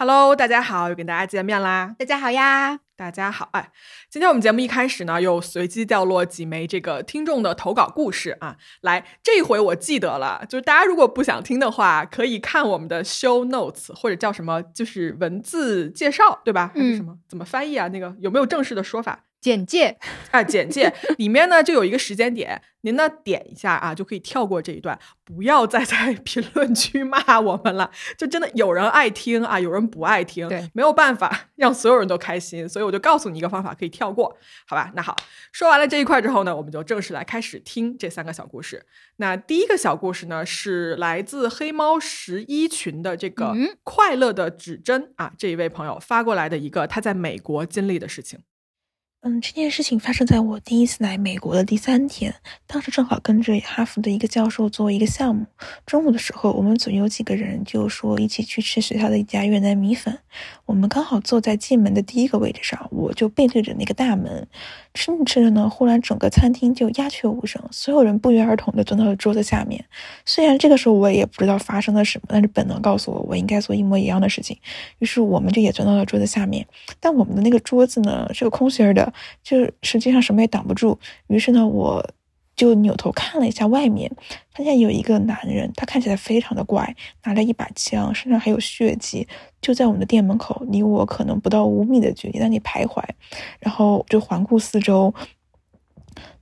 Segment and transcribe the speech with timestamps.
[0.00, 1.96] Hello，大家好，又跟大家见面啦！
[1.98, 3.72] 大家好呀，大家好，哎，
[4.08, 8.58] 今天我们节目一开始呢，又随机掉落几枚这个听众的投稿故事啊。
[8.82, 16.70] 来，这回我记得了，就是大家如果不想听的话，可以看我们的 show notes 或者叫什么，就是文字介绍，对吧？
[16.72, 17.18] 还是什么？
[17.26, 17.88] 怎么翻译啊？
[17.88, 19.24] 那个有没有正式的说法？
[19.40, 19.96] 简介
[20.30, 27.90] 啊，简介里面呢就有一个时间点，您呢点一下啊，就可以跳过这一段，不要再在 评论区骂我们了。
[28.16, 34.36] 就真的有人爱听啊，有人不爱听，对，没有办法让所有人都开心，所以我就告诉你一个方法，可以跳过，
[34.66, 34.90] 好吧？
[34.96, 35.14] 那好，
[35.52, 38.84] 说完了这一块之后呢，我们就正式来开始听这三个小故事。
[39.16, 48.40] 那第一个小故事呢，是来自黑猫十一群的这个快乐的指针啊，这一位朋友发过来的一个他在美国经历的事情。
[49.22, 52.32] 嗯，这件事情发生在我第一次来美国的第三天，
[52.68, 55.44] 当时正好跟着哈佛的一个教授做一个项目。
[55.84, 60.16] 中午的时候，我们组有几个人就说一起去吃学校的一家越南米粉。
[60.66, 64.46] 我们刚好坐在进门的第一个位置上，我就背对着那个大门。
[64.94, 69.84] 吃着吃着呢，忽然整个餐厅就鸦雀无声，所有人不约而同地钻到了桌子下面。
[70.24, 74.56] 虽然这个时候我也不知道发生了什么，但是本能告诉我，我应该做一模一样的事情。
[75.00, 76.64] 于是我们就也钻到了桌子下面。
[77.00, 79.07] 但我们的那个桌子呢是个空心儿的。
[79.42, 82.04] 就实际上什么也挡不住，于是呢，我
[82.56, 84.10] 就扭头看了一下外面，
[84.52, 89.28] 发现有一个男人，他看起来非常的怪，拿着一把枪，身上还有血迹，
[89.60, 93.02] 就在我们的店门口，离我可能不到五米的距离那里徘徊，
[93.60, 95.14] 然后就环顾四周，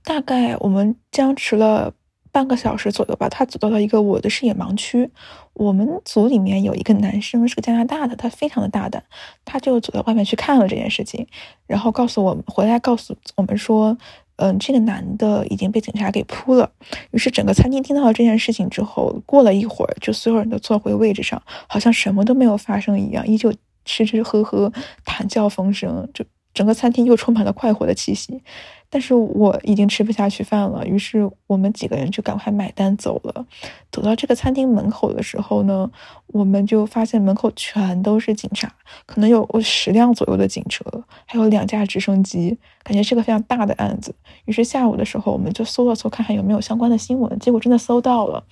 [0.03, 1.93] 大概我们僵持了。
[2.37, 5.09] 半个小时左右吧，他走到了一个我的视野盲区。
[5.53, 9.03] 我们组里面有一个男生是个加拿大的，他非常的大胆，
[9.43, 11.25] 他就走到外面去看了这件事情，
[11.65, 13.97] 然后告诉我们回来告诉我们说，
[14.35, 16.69] 嗯，这个男的已经被警察给扑了。
[17.09, 23.51] 于是整个餐厅听到了这件事情之后，过了一会儿，就所有人都坐回位置上，好像什么都没有发生一样，依旧
[23.83, 24.71] 吃吃喝喝，
[25.03, 28.43] 谈笑风生，就整个餐厅又充满了快活的气息。
[28.89, 33.45] 但是我已经吃不下去饭了，于是我们几个人就赶快买单走了。
[33.91, 35.89] 走到这个餐厅门口的时候呢，
[36.27, 38.71] 我们就发现门口全都是警察，
[39.05, 40.83] 可能有十辆左右的警车，
[41.25, 44.15] 还有两架直升机，感觉是个非常大的案子。
[44.45, 48.43] 于是下午的时候，我们就搜了搜，看看有没有相关的新闻，结果真的搜到了。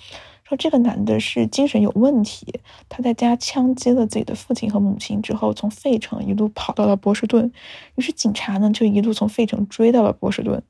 [0.48, 2.46] 说这个男的是精神有问题，
[2.88, 7.52] 他在家枪击了自己的父亲和母亲之后，从费城一路跑到了波士顿，
[7.96, 10.62] 于是警察呢就一路从费城追到了波士顿。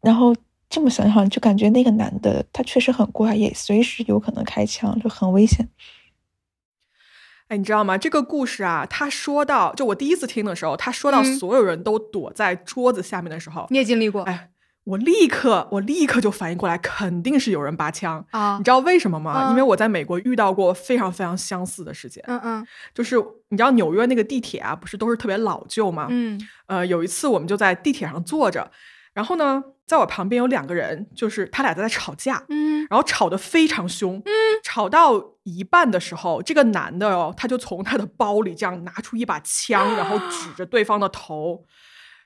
[0.00, 0.34] 然后
[0.70, 5.68] 这么想想，就感觉那个男的他确实很怪，也随时有可能开枪，就很危险。
[7.48, 7.98] 哎，你知道吗？
[7.98, 14.22] 这个故事啊，他说到，就我第一次听的时候，他说到所有人都躲在桌子下面的时候，你也经历过？
[14.22, 14.51] 哎。
[14.84, 18.56] 我立刻，我立刻就反应过来，肯定是有人拔枪啊！
[18.58, 19.50] 你知道为什么吗？
[19.50, 22.22] 因为我在美国遇到过非常非常相似的事件。
[22.26, 23.16] 嗯嗯，就是
[23.50, 26.08] 你知道纽约那个地铁啊，不是都是特别老旧吗？
[26.10, 28.72] 嗯，呃，有一次我们就在地铁上坐着，
[29.14, 34.30] 然后呢，在我旁边有两个人，就是他俩在吵架，嗯，然后吵得非常凶，嗯，
[34.64, 35.12] 吵到
[35.44, 41.64] 一半的时候，这个男的哦，他就从他的包里这样拿出一把枪，然后 指着对方的头。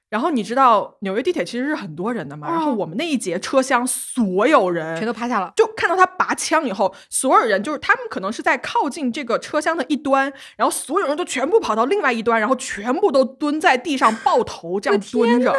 [0.08, 2.48] 然后你知道纽约地铁其实是很多人的嘛？
[2.48, 15.52] 然后我们那一节车厢所有人全都趴下了，就看到他拔枪以后，所有人就是他们可能是在靠近这个车厢的一端，然后所有人都全部跑到另外一端，然后全部都蹲在地上抱头这样蹲着。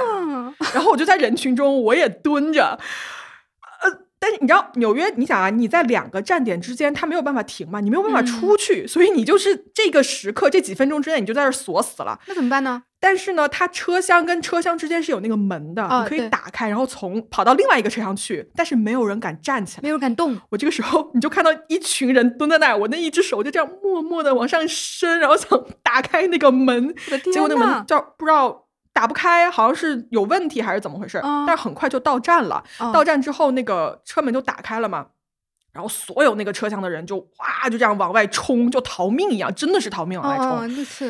[0.74, 2.80] 然后我就在人群中，我也蹲着。
[4.20, 12.20] 呃，但是你知道纽约，你想啊，你在两个站点之间，它没有办法停嘛，你没有办法出去，所以你就是这个时刻这几分钟之内，你就在这锁死了。
[12.28, 12.84] 那怎么办呢？
[13.00, 18.50] 但是呢，它车厢跟车厢之间是有那个门的，你可以打开，然后从跑到另外一个车厢去。
[18.56, 20.36] 但是没有人敢站起来，没有人敢动。
[20.50, 26.94] 我这个时候，你就看到一群人蹲在那儿，我那一只手就这样默默的往上伸，然后想打开那个门。
[27.32, 28.67] 结果那门叫不知道
[28.98, 31.20] 打不开，好像是有问题还是怎么回事。
[31.46, 35.06] 但是很快就到站了，到站之后那个车门就打开了嘛，
[35.72, 40.76] 然后所有那个车厢的人就哇就这样往外冲，就逃命一样，真的是逃命往外冲。
[40.76, 41.10] 那是。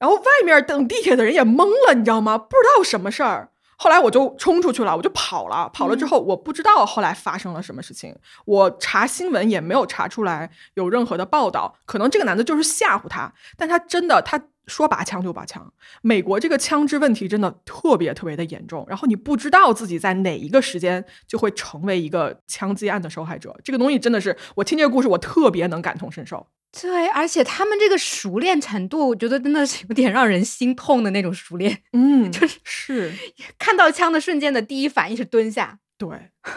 [0.00, 2.36] 然后外面等地铁的人也懵了，你知道吗？
[2.36, 3.50] 不知道什么事儿。
[3.76, 5.70] 后来我就冲出去了，我就跑了。
[5.72, 8.12] 跑了之后，我不知道后来发生了什么事情。
[8.44, 11.76] 我查新闻也没有查出来有任何的报道。
[11.86, 14.36] 可能这个男的就是吓唬他，但他真的他
[14.68, 15.72] 说拔枪就拔枪。
[16.02, 18.86] 美国这个枪支问题真的特别特别的严重。
[18.88, 23.58] 然后你不知道自己在哪一个时间就会成为一个枪击案的受害者。
[23.64, 26.46] 这个东西真的是我听这个故事，我特别能感同身受。
[26.80, 31.82] 对，而且他们这个熟练程度，我觉得真的是有点让人心痛的那种熟练。
[31.94, 33.12] 嗯，就是是
[33.58, 35.78] 看到枪的瞬间的第一反应是蹲下。
[35.96, 36.08] 对，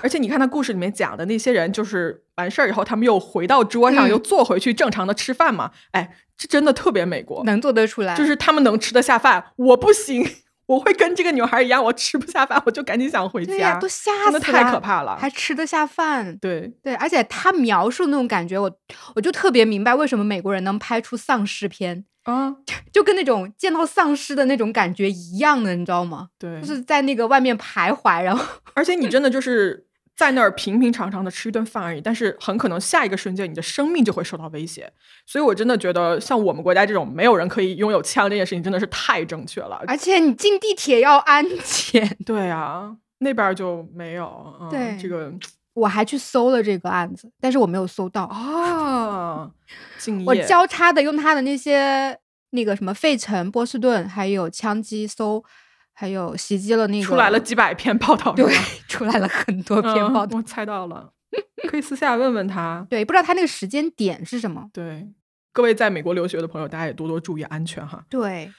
[0.03, 5.71] 而且你看他故事里面讲的那些人，就是完事儿以后，他们又回到桌上，又坐回去正常的吃饭嘛。
[5.91, 6.17] 哎。
[6.41, 10.27] 这真的特别美国，能做得出来，就是他们能吃得下饭，我不行，
[10.65, 15.15] 我会跟这个女孩一样，我吃不下饭，我就赶紧想回家，对呀，都吓死了，真的太可怕了。
[15.15, 18.71] 还吃得下饭，对对，而且他描述那种感觉，我
[19.13, 22.55] 我就特别明白为什么美国人能拍出丧尸片，啊，
[22.91, 26.29] 就跟那种见到丧尸的那种感觉一样的，你知道吗？
[26.39, 28.43] 对，就是在那个外面徘徊，然后
[28.73, 29.85] 而且你真的就是
[30.15, 34.91] 在那儿平平常常的吃一顿饭而已，但是很可能下一个瞬间你的生命就会受到威胁。
[35.25, 39.81] 所以我真的觉得，像我们国家这种没有人可以拥有枪这件事情，真的是太正确了。
[39.87, 42.17] 而且你进地铁要安检。
[42.25, 44.55] 对啊，那边儿就没有。
[44.61, 45.33] 嗯、对这个
[45.73, 48.25] 我还去搜了这个案子，但是我没有搜到。
[48.25, 49.49] 啊，
[49.97, 50.25] 敬业。
[50.25, 52.17] 我交叉的用他的那些
[52.51, 55.43] 那个什么费城、波士顿，还有枪击搜，
[55.93, 58.51] 还有袭击了那个出来了几百篇报道， 对，
[58.87, 60.37] 出来了很多篇嗯报道。
[60.37, 61.11] 我猜到了，
[61.69, 62.85] 可以私下问问他。
[62.89, 64.69] 对，不知道他那个时间点是什么。
[64.73, 65.07] 对，
[65.53, 68.03] 各位在美国留学的朋友，大家也多多注意安全哈。
[68.09, 68.51] 对，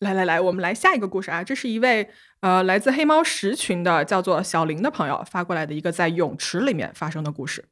[0.00, 1.42] 来来来，我们来下一个故事啊！
[1.42, 2.08] 这是一位
[2.40, 7.64] 呃来自黑猫十群的叫做小林的朋友发过来的一个在泳池里面发生的故事。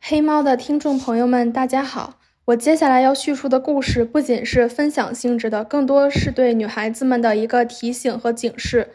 [0.00, 2.19] 黑猫的听众朋友们，大家好！
[2.46, 8.88] 我接下来要叙述的故事不仅是分享性质的，更多是对女孩子们的一个提醒和警示。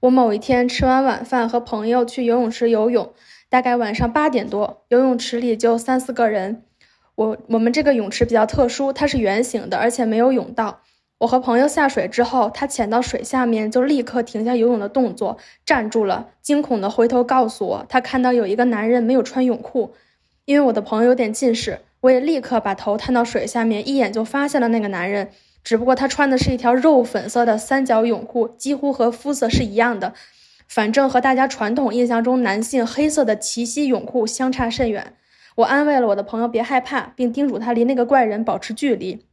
[0.00, 3.12] 我某一天吃完晚饭，和朋友去游泳池游泳，
[3.50, 6.62] 大概晚上八点多，游泳池里就三四个人。
[7.14, 10.80] 我我们这个泳池比较特殊，它是圆形的，而且没有泳道。
[11.18, 19.94] 我和朋友下水之后，他潜到水下面就立刻停下游泳的动作，站住了，惊恐地回头告诉我，他看到有一个男人没有穿泳裤。
[20.44, 25.30] 因为我的朋友有点近视，我也立刻把头探到水下面，一眼就发现了那个男人。
[25.62, 30.12] 只不过他穿的是一条肉粉色的三角泳裤，几乎和肤色是一样的，
[30.66, 35.14] 反正和大家传统印象中男性黑色的齐膝泳裤相差甚远。
[35.54, 39.24] 我安慰了我的朋友别害怕，并叮嘱他离那个怪人保持距离。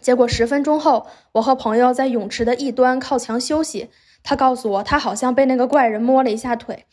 [0.00, 3.90] 结果十分钟后，我和朋友在泳池的一端靠墙休息。
[4.24, 6.86] 他告诉我，他好像被那个怪人摸了一下腿。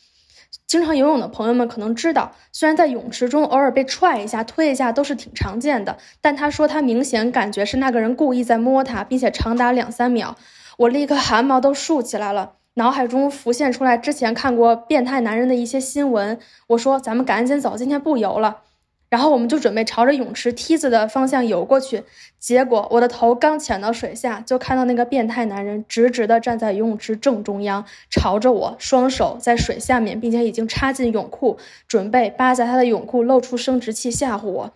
[0.68, 10.36] 经常游泳的朋友们可能知道，虽然在泳池中偶尔被踹一下、推一下都是挺常见的，但他说他明显感觉是那个人故意在摸他，并且长达两三秒。
[10.78, 16.38] 我立刻汗毛都竖起来了，脑海中浮现出来之前看过变态男人的一些新闻。
[16.68, 18.64] 我说：“咱们赶紧走，今天不游了。”
[19.10, 22.04] 然后我们就准备朝着泳池梯子的方向游过去，
[22.40, 31.58] 结果我的头刚潜到水下，就看到那个变态男人直直地站在游泳池正中央，朝着我，双手在水下面，并且已经插进泳裤，
[31.88, 34.74] 准备扒下他的泳裤，露出生殖器吓唬我。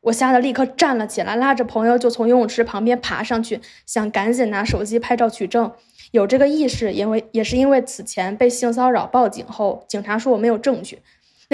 [0.00, 5.72] 我吓得立刻站了起来，拉着朋友就从游泳池旁边爬上去，想赶紧拿手机拍照取证。
[6.10, 11.00] 有这个意识，因为也是因为此前被性骚扰报警后，警察说我没有证据。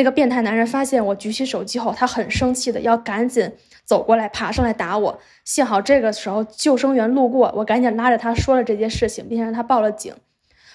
[0.01, 3.53] 那个变态男人发现我举起手机后，他很生气的要赶紧
[3.85, 5.21] 走过来，爬上来打我。
[5.45, 10.15] 幸好这个时候救生员路过，我赶紧拉着他说了这件事情，并且让他报了警。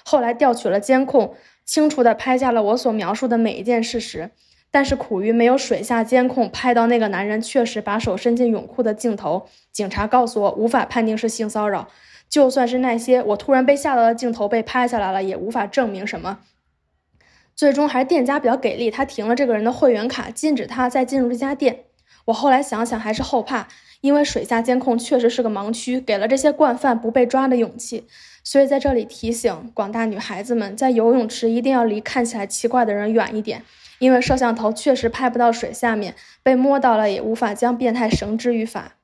[0.03, 1.33] 后来调取了监控，
[1.65, 4.29] 清楚的拍下了我所描述的每一件事实。
[4.69, 11.87] 但是苦于没有水下监控拍到那个男人确实把手伸进泳裤的镜头，警察告诉我无法判定是性骚扰。
[12.29, 16.41] 就算是那些我突然被吓到的镜头被拍下来了，也无法证明什么。
[17.55, 21.85] 最终还是店家比较给力，他停了这个人的会员卡，禁止他再进入这家店。
[22.25, 23.67] 我后来想想还是后怕，
[24.01, 28.05] 因为水下监控确实是个盲区，给了这些惯犯不被抓的勇气。
[28.43, 33.63] 所以在这里提醒广大女孩子们，在游泳池一定要离看起来奇怪的人远一点，
[33.99, 36.13] 因为摄像头确实拍不到水下面，
[36.43, 38.95] 被摸到了也无法将变态绳之于法。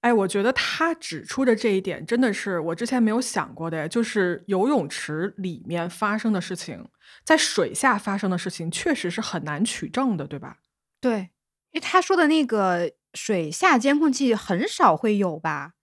[0.00, 6.88] 哎，我觉得他指出的这一点真的是我之前没有想过的，就是游泳池里面发生的事情，
[7.24, 10.58] 在水下发生的事情，确实是很难取证的，对吧？
[11.00, 11.30] 对，
[11.72, 15.74] 因为他说的那个水下监控器很少会有吧，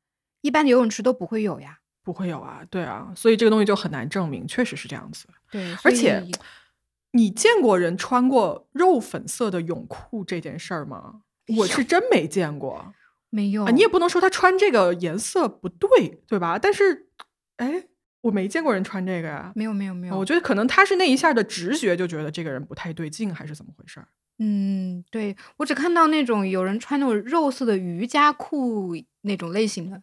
[0.42, 1.80] 一般的游泳池都不会有呀。
[2.04, 5.28] 不会有啊，对啊，所以这个东西就很难证明，确实是这样子。
[5.52, 6.26] 对，而且
[7.12, 11.22] 你见过人穿过肉粉色的泳裤这件事儿吗？
[11.58, 12.94] 我是真没见过
[13.30, 13.72] 没有啊！
[13.72, 16.58] 你也不能说他穿这个颜色不对，对吧？
[16.58, 17.08] 但是，
[17.58, 17.86] 哎，
[18.22, 19.52] 我没见过人穿这个呀。
[19.56, 24.08] 没有没有没有，我觉得可能他是那一下的直觉就觉得这个人不太对劲，还是怎么回事儿？
[24.40, 30.02] 嗯，对我只看到那种有人穿那种肉色的瑜伽裤那种类型的，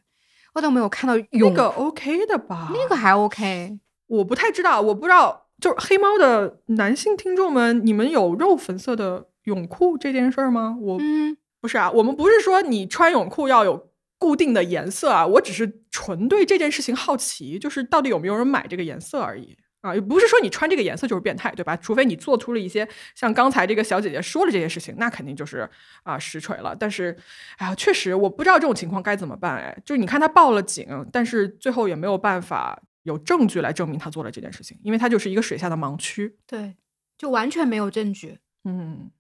[0.54, 2.70] 我倒没有看到那个 OK 的吧？
[2.74, 3.78] 那个还 OK。
[4.06, 10.76] 我不太知道，我不知道，就是黑猫的男性听众们，你们有肉粉色的泳裤这件事儿吗？
[10.80, 19.56] 我、嗯，不是啊，我们不是说你穿泳裤要有固定的颜色啊，我只是纯对这件事情好奇，就是到底有没有人买这个颜色而已。
[19.80, 21.74] 啊，也不是说你穿这个颜色就是变态，对吧？
[21.78, 25.66] 除非你做出了一些像刚才这个小姐姐说的这些事情，那肯定就是
[26.02, 26.76] 啊实锤了。
[26.78, 27.16] 但是，
[27.56, 29.56] 哎呀，确实我不知道这种情况该怎么办。
[29.56, 36.36] 哎，就是你看他报了警，但是最后也没有办法有证据来证明他做了这件事情，因为他就是一个水下的盲区。
[36.46, 36.76] 对，
[37.16, 38.40] 就完全没有证据。
[38.64, 39.10] 嗯。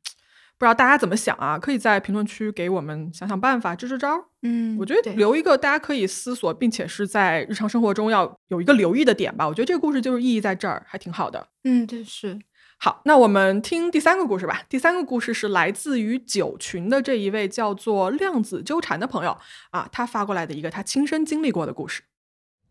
[0.56, 1.58] 不知道大家怎么想啊？
[1.58, 4.24] 可以在评论区给我们想想办法，支支招。
[4.42, 9.48] 嗯，我觉得留一个大家可以思索，并且是在日常生活中要有一个留意的点吧。
[9.48, 11.48] 我觉得这个故事就是意义在这儿，还挺好的。
[11.64, 12.38] 嗯，对是
[12.78, 13.02] 好。
[13.04, 14.62] 那我们听第三个故事吧。
[14.68, 19.36] 第三个故事是来自于九群的这一位叫做量子纠缠的朋友
[19.70, 22.02] 啊，他发过来的一个他亲身经历过的故事。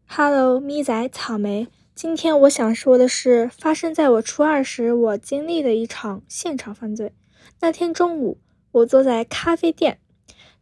[0.07, 7.13] Hello，咪仔草莓，今天我想说的是发生在我初二时我经历的一场现场犯罪。
[7.63, 8.39] 那天中午，
[8.73, 9.97] 我坐在咖啡店，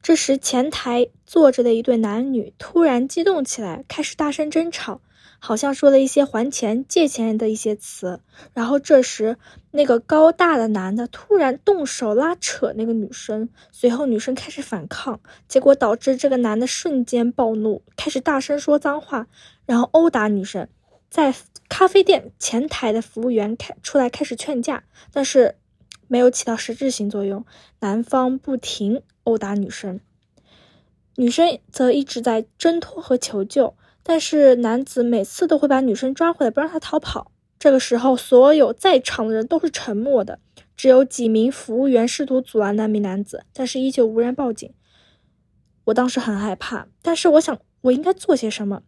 [0.03, 5.01] 这时前台坐着的一对男女突然激动起来，开始大声争吵，
[5.39, 8.19] 好像说了一些还钱、借钱的一些词。
[8.53, 9.37] 然后这时，
[9.71, 19.25] 那个高大的男的突然动手拉扯那个女生，随后女生开始反抗，结果导致这个男的瞬间暴怒，开始大声说脏话，
[19.65, 20.67] 然后殴打女生。
[21.09, 21.33] 在
[21.67, 25.55] 咖啡店前台的服务员开出来开始劝架，但是。
[26.11, 27.45] 没有起到实质性作用，
[27.79, 30.01] 男方不停殴打女生，
[31.15, 37.31] 女生则一直在挣脱和求救，但是男子每次都会把女生抓回来，不让她逃跑。
[37.57, 40.39] 这个时候，所有在场的人都是沉默的，
[40.75, 44.69] 只有几名服务员试图阻拦那名男子，但是依旧无人报警。
[45.85, 48.83] 我当时很害怕，但是我想我应该做些什么。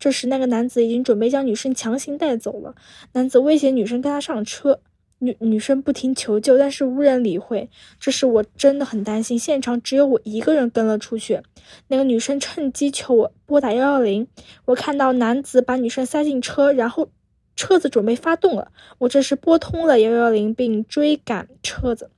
[0.00, 2.74] 这时，那个男子已经准备将女生强行带走了，
[3.12, 4.80] 男子威胁女生跟他上车。
[5.18, 7.68] 女女生不停求救，但是无人理会。
[7.98, 11.40] 这时我真的很担心，现场只有我一个人跟了出去。
[11.88, 14.26] 那个女生趁机求我拨打幺幺零。
[14.66, 17.08] 我看到男子把女生塞进车，然后
[17.56, 18.70] 车子准备发动了。
[18.98, 22.10] 我这时拨通了幺幺零，并追赶车子。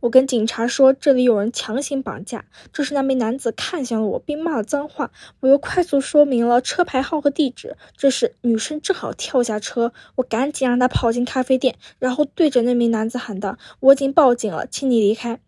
[0.00, 2.44] 我跟警察说这里有人强行绑架。
[2.72, 5.10] 这时那名男子看向了我，并骂了脏话。
[5.40, 7.76] 我又快速说明了车牌号和地址。
[7.96, 15.40] 这时女生正好跳下车，我赶紧让她跑进咖啡店，然后对着那名男子喊道：“我已经报警了，请你离开。”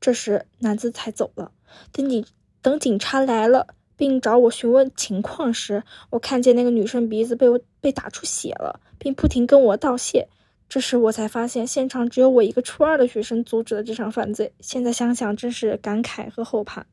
[0.00, 1.52] 这时男子才走了。
[1.92, 2.26] 等你
[2.60, 10.28] 等警察来了，并找我询问情况时，我看见那个女生鼻子被我被打出血了，并不停跟我道谢。
[10.72, 14.54] 这时我才发现，现场只有我一个初二的学生阻止了这场犯罪。
[14.60, 16.86] 现在想想，真是感慨和后怕。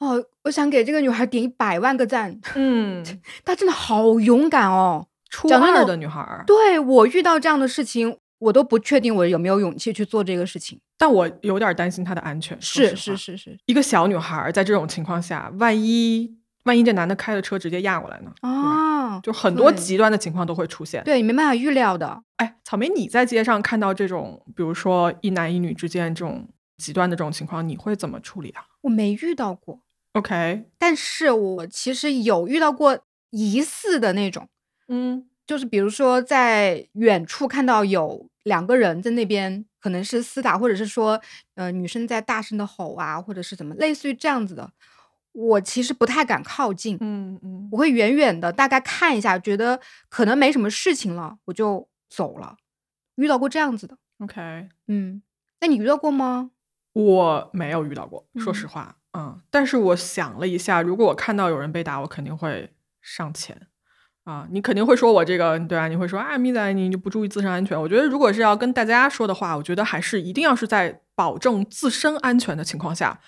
[0.00, 2.38] 哦，我想给这个女孩点一百万个赞。
[2.54, 3.02] 嗯，
[3.42, 6.44] 她真的好勇敢哦，初二的女孩。
[6.46, 10.78] 对我遇到这样的事情，我都不确定我有没有勇气去做这个事情。
[10.98, 12.60] 但我有点担心她的安全。
[12.60, 18.32] 是是是是，一个小女孩在这种情况下，万一万一这男的开了车直接压过来呢？
[18.40, 21.02] 啊，就很多极端的情况都会出现。
[21.04, 22.22] 对你没办法预料的。
[22.36, 28.64] 哎，草莓，你在街上看到这种，比如说一男一女之间这种极端的这种情况，你会怎么处理啊？
[28.82, 29.80] 我没遇到过
[30.14, 32.98] ，OK，但是我其实有遇到过
[33.30, 34.48] 疑似的那种，
[34.88, 41.20] 嗯，就是比如说在远处看到有两个人在那边，可能是厮打，或者是说，
[41.54, 44.68] 呃，女生在大声的吼啊，或者是怎么，类似于这样子的，
[45.32, 47.78] 我其实不太敢靠近，嗯嗯，我。
[47.78, 51.88] 会远远的大概看一下，觉得可能没什么事情了，我就。
[52.14, 52.56] 走了，
[53.14, 55.22] 遇到过这样子的，OK，嗯，
[55.62, 56.50] 那你遇到过吗？
[56.92, 63.66] 我没有遇到过，说实话，嗯，但是我想了一下，如果我看到有人被打，我肯定会上前，
[64.24, 67.80] 啊，你肯定会说我这个，对啊，你会说啊，咪仔，你就不注意自身安全。
[67.80, 73.18] 我觉得如果是要跟大家说的话，我觉得还是一定要是在保证自身安全的情况下，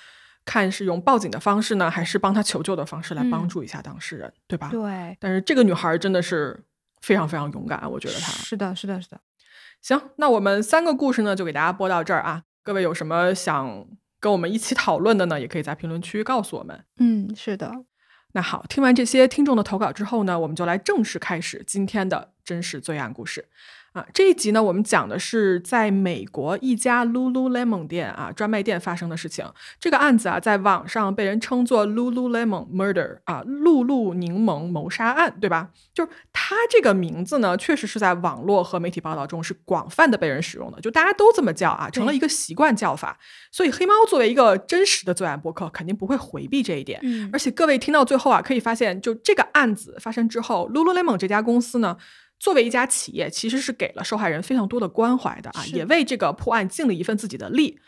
[0.44, 4.68] 看是用报警的方式呢，还是帮他求救的方式来帮助一下当事人，对吧？
[4.70, 5.16] 对。
[5.20, 6.64] 但是这个女孩真的是。
[7.04, 9.20] 非常非常勇敢，我觉得她是的，是的，是的。
[9.82, 12.44] 行，那我们三个故事呢，就给大家播到这儿啊。
[12.62, 13.86] 各位有什么想
[14.18, 15.38] 跟我们一起讨论的呢？
[15.38, 16.82] 也可以在评论区告诉我们。
[16.96, 17.70] 嗯，是的。
[18.32, 23.50] 那好，听完这些听众的投稿之后呢，我们就来正式开始今天的真实罪案故事。
[23.94, 29.46] 啊，这一集呢，我们讲的是在美国一家 Lululemon 店啊专卖店发生的事情。
[29.78, 35.70] 这个案子啊，在网上被人称作 Lululemon Murder 啊，露露柠檬谋杀案，对吧？
[35.94, 43.16] 就是它这个名字呢，确实是在网络和媒体报道中是广泛的被人使用的，就大家都这么叫啊，成了一个习惯叫法。
[43.52, 46.98] 所以黑猫作为一个真实的罪案博客，肯定不会回避这一点。
[47.04, 51.96] 嗯，而且各位听到最后啊，可以发现，就这个案子发生之后，Lululemon 这家公司呢。
[52.44, 57.78] 作为一家企业，其实是给了受害人非常多的关怀的啊，也为这个破案尽了一份自己的力。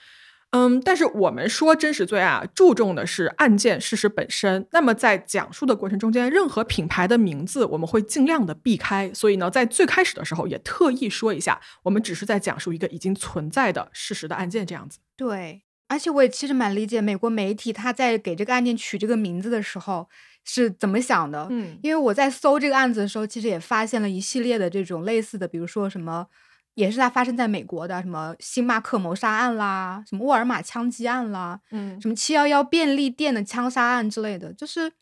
[0.53, 4.67] 嗯，但是我们说真实罪案啊，注重的是案件事实本身。
[4.73, 9.13] 那么在讲述的过程中间，任何品牌的名字我们会尽量的避开。
[9.13, 15.01] 所以呢，在最开始的时候也特意说一下，我们只是在讲述一个已经存在的事实的案件这样子。
[15.19, 20.09] 对，而且我也其实蛮理解美国媒体他在给这个案件取这个名字的时候
[20.47, 21.47] 是怎么想的。
[21.51, 21.79] 嗯。
[21.83, 26.27] 因为我在搜这个案子的时候，其实也发现了一系列的这种类似的，比如说什么，
[26.75, 32.01] 也是它发生在美国的，什么星巴克谋杀案啦，什么沃尔玛枪击案啦，嗯。
[32.01, 34.93] 什么七幺幺便利店的枪杀案之类的，就是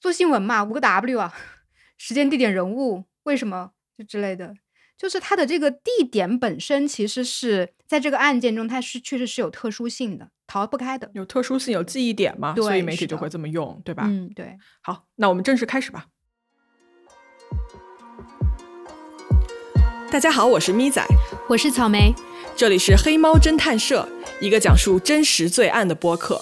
[0.00, 1.34] 做新闻嘛，五个 W 啊，
[1.98, 4.54] 时间、地点、人物，为什么就之类的，
[4.98, 11.10] 就是它的这个地点本身其实是在这个案件中，它是确实是有特殊性的，逃不开的。
[11.12, 14.04] 有特殊性，有记忆点嘛，所以媒体就会这么用，对吧？
[14.06, 14.56] 嗯，对。
[14.80, 16.06] 好，那我们正式开始吧。
[20.10, 21.04] 大家好，我是咪仔，
[21.48, 22.14] 我是草莓，
[22.56, 24.08] 这里是黑猫侦探社，
[24.40, 26.40] 一个讲述真实罪案的播客。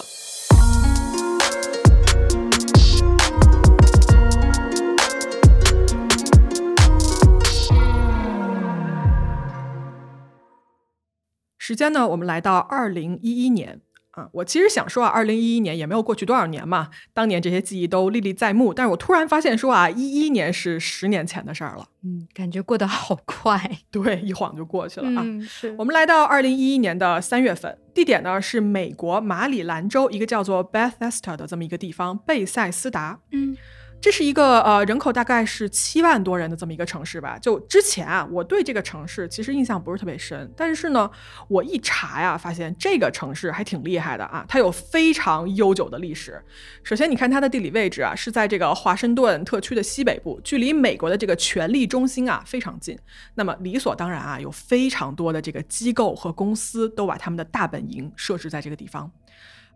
[11.67, 13.81] 时间呢，我们来到二零一一年
[14.11, 14.29] 啊。
[14.33, 18.71] 我其实想说啊，二零一一年也没有过去多少年嘛，当年这些记忆都历历在目。
[18.71, 21.87] 但是我突然发现说啊，一一年是十年前的事儿了。
[22.03, 23.59] 嗯，感觉过得好快。
[23.89, 25.23] 对，一晃就过去了啊。
[25.25, 33.21] 嗯，是我们来到二零一一年的三月份，地点呢是美国马里兰州一个叫做 Bethesda 的这么一个地方，贝塞斯达。
[33.31, 33.57] 嗯
[34.05, 37.39] 这是一个呃人口大概是七万多人的这么一个城市吧。
[37.39, 41.09] 就之前啊，我对这个城市其实印象不是特别深，但是呢，
[41.47, 46.39] 我一查呀，发现这个城市还挺厉害的啊，它有非常悠久的历史。
[46.83, 52.95] 首先，你看它的地理位置啊，是在这个华盛顿特区的西北部，距离美国的这个权力中心啊非常近。
[53.33, 59.11] 那么理所当然啊，有非常多的这个机构和公司都把他们的大本营设置在这个地方。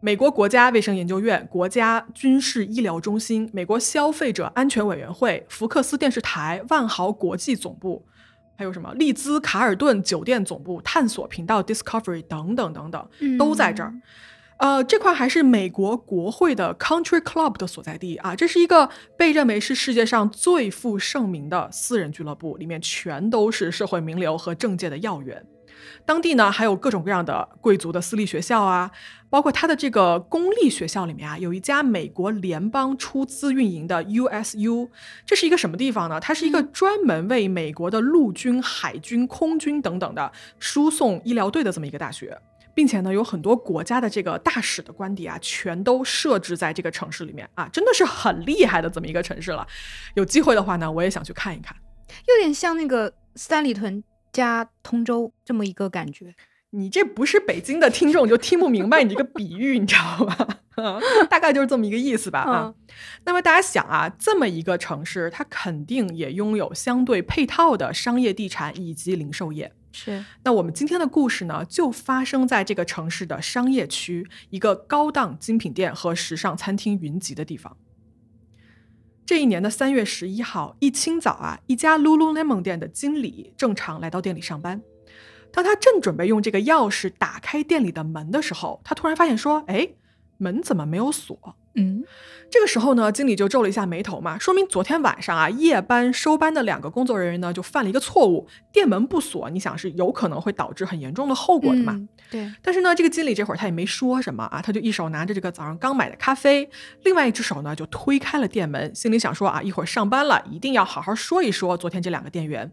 [0.02, 8.06] 美国国家卫生研究院、国家军事医疗中心、美国消费者安全委员会、福克斯电视台、万豪国际总部，
[8.56, 13.94] 还有什么利兹卡尔顿酒店总部、探索频道 Discovery 等等等等，都在这儿。
[14.60, 25.46] 呃，这块还是美国国会的 Country Club 的所在地啊，这是一个被认为是世界上最负盛名的私人俱乐部，里面全都是社会名流和政界的要员。
[26.06, 28.92] 当地呢还有各种各样的贵族的私立学校啊，
[29.30, 34.90] 包括它的这个公立学校里面啊，有一家美国联邦出资运营的 USU，
[35.26, 36.20] 这是一个什么地方呢？
[36.20, 42.38] 它是一个专门为美国的陆军、海军、空军等等的输送医疗队的这么一个大学。
[42.76, 49.68] 并且呢，有很多国家的这个大使的官邸啊，全都设置在这个城市里面啊，真的是很厉害的这么一个城市了。
[50.14, 51.76] 有机会的话呢，我也想去看一看。
[52.08, 54.02] 有点像那个三里屯
[54.40, 56.34] 加通州这么一个感觉。
[56.72, 60.48] 你这不是北京的听众就听不明白你这个比喻，你知道吧？
[61.28, 62.74] 大概就是这么一个意思吧啊。
[63.26, 69.74] 那么大家想啊，这么一个城市，它肯定也拥有相对配套的商业地产以及零售业。
[69.92, 77.76] 是，那我们今天的故事呢，就发生在这个城市的商业区，一个高档精品店和时尚餐厅云集的地方。
[79.30, 84.82] 这一年的三月十一号一清早啊，一家 Lululemon 店的经理正常来到店里上班。
[85.52, 89.88] 当他正准备用这个钥匙打开店里的门的时候，他突然发现说：“哎，
[90.40, 91.38] 门怎么没有锁？”
[91.76, 92.04] 嗯，
[92.50, 101.94] 这个时候呢，经理就皱了一下眉头嘛，说明昨天晚上啊，夜班收班的两个工作人员呢，就犯了一个错误，店门不锁，你想是有可能会导致很严重的后果的嘛。
[101.94, 106.70] 嗯对，但是呢，这个经理这会儿他也没说什么啊，他就一手拿着这个早上刚买的咖啡，
[107.04, 112.72] 另外一只手呢就推开了店门，心里想说啊，一会儿上班了，一定要好好说一说昨天这两个店员。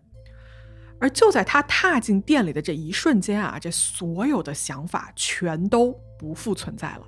[0.98, 7.02] 而就在他踏进店里的这一瞬间啊，这所有的想法全都不复存在了。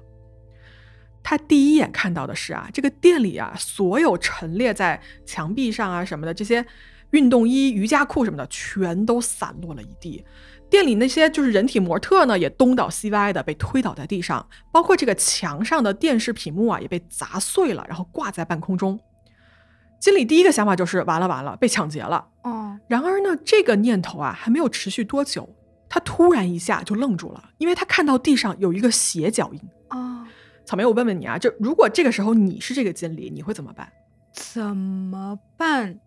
[1.29, 6.65] 他第一眼看到的是啊，这个店里啊，所有陈列在墙壁上啊什么的这些
[7.11, 10.25] 运动衣、瑜伽裤什么的，全都散落了一地。
[10.71, 18.99] 店里那些就是人体模特呢，也东倒西歪的被推倒在地上，包括这个墙上的电视屏幕啊，也被砸碎了，然后挂在半空中。
[20.01, 22.27] 经理第一个想法就是完了完了，被抢劫了。
[22.45, 25.55] 哦，然而呢，这个念头啊还没有持续多久，
[25.91, 29.61] 他突然一下就愣住了，因为他看到地上有一个血脚印。
[29.91, 30.27] 哦，
[30.69, 33.91] 草莓，我问问你啊，就如果这个时候你是这个经理，你会怎么办？
[34.35, 35.99] 怎么办？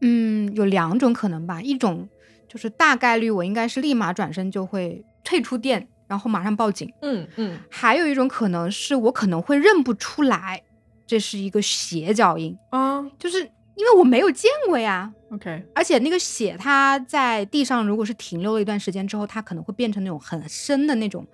[0.00, 2.08] 嗯，有两种可能吧，一种
[2.48, 6.90] 就是大概率我应该是立马转身就会退出店，然后马上报警。
[7.02, 10.62] 嗯嗯还有一种可能是我可能会认不出来
[11.06, 13.42] 这是一个血脚印，啊就是
[13.74, 15.12] 因为我没有见过呀。
[15.30, 21.26] ，OK，而且那个血它在地上如果是停留了一段时间之后，它可能会变成那种很深的那种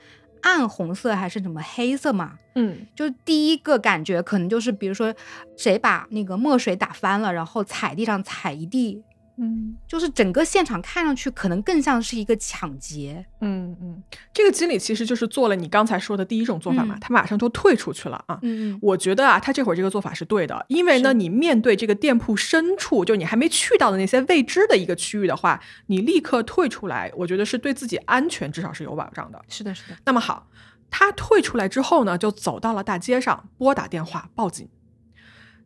[0.42, 2.34] 暗红色还是什么黑色嘛。
[2.54, 5.14] 嗯就第一个感觉可能就是，比如说
[5.56, 9.02] 谁把那个墨水打翻了，然后踩地上踩一地，
[9.40, 13.24] 嗯就是整个现场看上去可能更像是一个抢劫。
[13.40, 18.38] 嗯嗯，这个经理其实就是做了你刚才说的第一种做法嘛，嗯他马上就退出去了啊。
[18.42, 29.42] 嗯嗯我觉得啊，他这会儿这个做法是对的，因为呢，你面对这个店铺深处，就你还没去到的那些未知的一个区域的话，你立刻退出来，我觉得是对自己安全至少是有保障的。
[29.48, 29.96] 是的，是的。
[30.04, 30.46] 那么好，
[30.90, 34.68] 他退出来之后呢，就走到了大街上，拨打电话报警。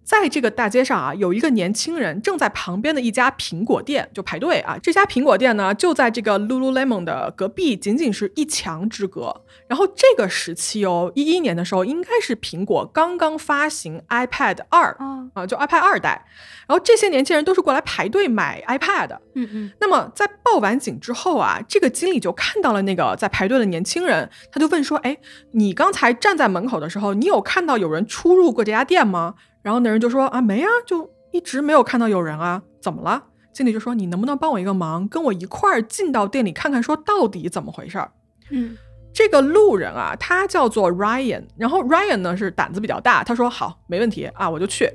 [0.04, 4.78] 在这个大街上啊，有一个年轻人正在旁边的一家苹果店就排队啊。
[4.82, 9.42] 这家苹果店呢，就在这个 Lululemon 的隔壁，仅仅是一墙之隔。
[9.66, 16.26] 然后这个时期哦，一一年的时候，应该是苹果刚刚发行 iPad 二啊，啊，就 iPad 二代。
[16.66, 19.16] 然后这些年轻人都是过来排队买 iPad。
[19.34, 25.16] 嗯嗯那么在报完警之后啊，这个经理就看到了那个在排队的年轻人，他就问说：“哎，
[25.52, 38.12] 你刚才站在门口的时候，你有看到有人出入过这家店吗？”然后那人就说：“啊，没啊，就一直没有看到有人啊，怎么了？”经理就说：“你能不能帮我一个忙，跟我一块儿进到店里看看，说到底怎么回事儿？”
[38.52, 38.76] 嗯
[39.14, 44.90] 这个路人啊，他叫做 Ryan，然后 Ryan 呢是胆子比较大，他说好，没问题啊，我就去。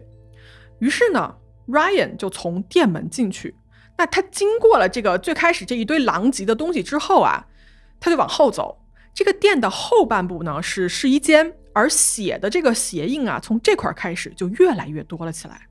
[0.79, 1.35] 于是呢
[1.67, 3.55] ，Ryan 就从店门进去。
[3.97, 7.47] 那他经过了这个最开始这一堆狼藉的东西之后啊，
[7.99, 8.78] 他就往后走。
[9.13, 15.67] 这个店的后半部呢是试衣间，而血的这个鞋印啊，从这块儿开始就越来越多了起来。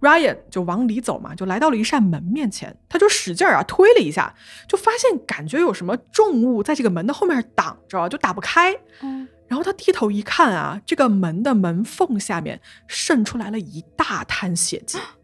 [0.00, 4.34] Ryan 就往里走嘛，就来到了一扇门面前，他就使劲儿啊推了一下，
[4.66, 8.74] 就发现感觉有什么重物在这个门的后面挡着，就打不开。
[9.02, 14.96] 嗯然后他低头一看啊，这个门的门缝下面渗出来了一大滩血迹。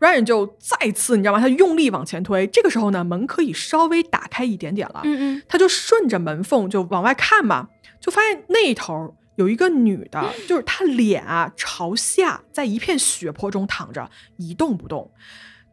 [0.00, 1.40] Ryan 就再次，你知道吗？
[1.40, 5.00] 他用力往前推，这个时候呢，门可以稍微打开一点点了。
[5.04, 7.68] 嗯嗯他就顺着门缝就往外看嘛，
[8.00, 15.10] 就发现那头有一个女的，就是她脸啊朝下，在一片血泊中躺着，一动不动。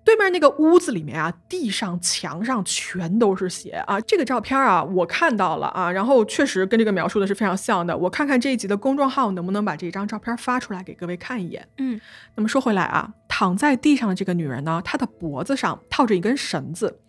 [0.03, 4.01] 对面那个屋子里面啊，地上、墙上全都是血啊！
[4.01, 7.95] 这个照片啊，我看到了啊，然后确实跟这个描述的是非常像的。
[7.95, 11.67] 我看看这一集的公众号能不能把这张照片发出来给各位看一眼。
[11.77, 12.01] 嗯
[12.35, 16.99] 那么说回来啊，躺在地上的这个女人呢，她的脖子上套着一根绳子，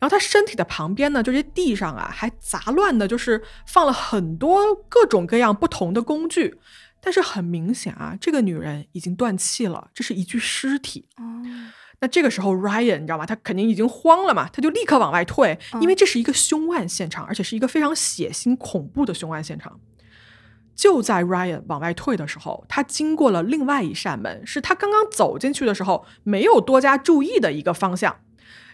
[0.00, 6.58] 然后她身体的旁边呢，就这地上啊还杂乱的，就是放了很多各种各样不同的工具。
[7.02, 11.06] 但是很明显啊，这个女人已经断气了，这是一具尸体。
[11.16, 11.22] 哦
[12.00, 13.26] 那这个时候，Ryan 你知道吗？
[13.26, 19.78] 他肯定已经慌了嘛，他就立刻往外退，因为这是一个凶案现场，而且是一个非常血腥恐怖的凶案现场。
[20.74, 28.16] 就在 Ryan 往外退的时候，他经过了另外一扇门，是他刚刚走进去的时候没有多加注意的一个方向。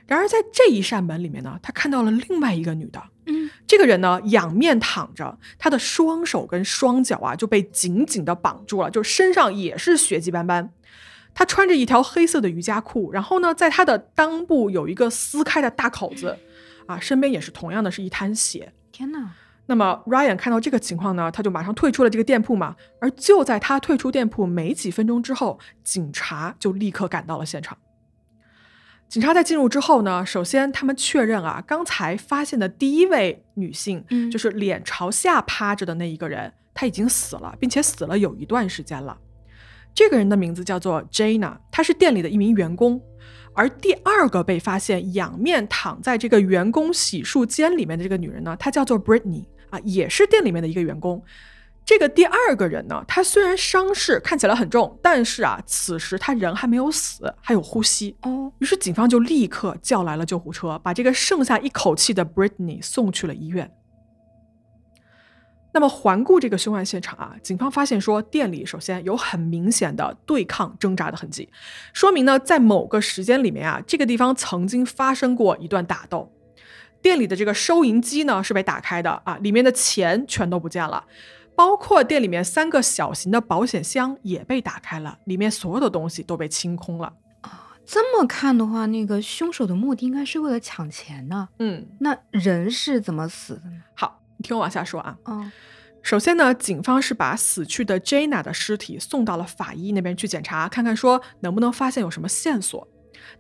[0.07, 3.03] 然而在这一扇门里面呢，他看到了另外一个女的。
[3.27, 10.71] 嗯这个人呢，仰面躺着，她的双手跟双脚啊就被紧紧的绑住了，就身上也是血迹斑斑。
[11.39, 16.35] 她穿着一条黑色的瑜伽裤，然后呢，在他的裆部有一个撕开的大口子，
[16.87, 18.73] 啊，身边也是同样的是一滩血。
[18.91, 19.33] 天哪！
[19.67, 22.75] 那么 Ryan 看到这个情况呢，他就马上退出了这个店铺嘛。
[23.03, 27.77] 而就在他退出店铺没几分钟之后，警察就立刻赶到了现场。
[29.07, 39.19] 警察在进入之后呢，首先他们确认啊，刚才发现的第一位女性，嗯就是脸朝下趴着的那一个人，她已经死了，并且死了有一段时间了。
[39.97, 43.01] 这个人的名字叫做 Jana，她是店里的一名员工。
[43.55, 51.25] 而第二个被发现仰面躺在这个员工洗漱间里面的这个女人呢，她叫做 Britney 啊，也是店里面的一个员工。
[51.83, 58.15] 这个第二个人呢，他虽然伤势看起来很重，但是啊，此时他人还没有死，还有呼吸。
[58.23, 63.71] 哦于是警方就立刻叫来了救护车，把这个剩下一口气的 Britney 送去了医院。
[65.77, 71.51] 那么环顾这个凶案现场啊，警方发现说店里首先有很明显的对抗挣扎的痕迹，
[71.93, 76.33] 说明呢在某个时间里面啊，这个地方曾经发生过一段打斗。
[77.03, 81.05] 店里的这个收银机呢是被打开的啊，里面的钱全都不见了，
[81.55, 87.13] 包括店里面三个小型的保险箱也被打开了，里面所有的东西都被清空了。
[87.85, 91.51] 这么看的话，那个凶手的目的应该是为了抢钱呢。
[91.59, 93.83] 嗯，那人是怎么死的呢？
[93.95, 95.19] 好，你听我往下说啊。
[95.27, 95.53] 嗯
[96.03, 102.87] 首先呢，警方是把死去的 Jana 的尸体送到了法医那边去检查，看看说能不能发现有什么线索。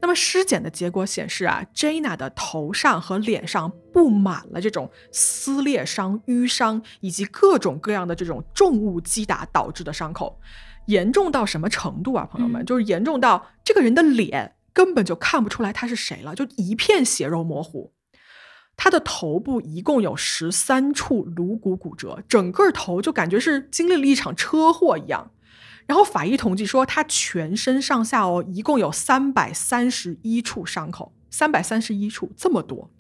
[0.01, 10.41] 那么尸检的结果显示啊，Jana 的头上和脸上布满了这种撕裂伤、淤伤以及各种各样的这种重物击打导致的伤口，
[10.87, 12.65] 严重到什么程度啊，朋友们？
[12.65, 17.93] 嗯就是严重到这个人的脸根本就看不出来他是谁了，就一片血肉模糊。
[18.77, 25.31] 她的头部一共有十三处颅骨骨折，整个头就感觉是经历了一场车祸一样。
[25.87, 32.91] 然后法医统计说，他全身上下哦，一共有三百三十一处伤口，三百三十一处，这么多。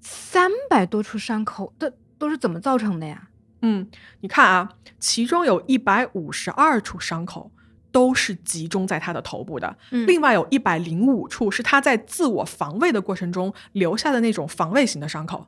[0.00, 3.28] 三百多处伤口，这都是怎么造成的呀？
[3.62, 3.88] 嗯，
[4.20, 7.50] 你看啊，其中有一百五十二处伤口
[7.90, 15.46] 都是集中在他的头部的，嗯另外有一百零五处是他在自我防卫的过程中留下的那种防卫型的伤口。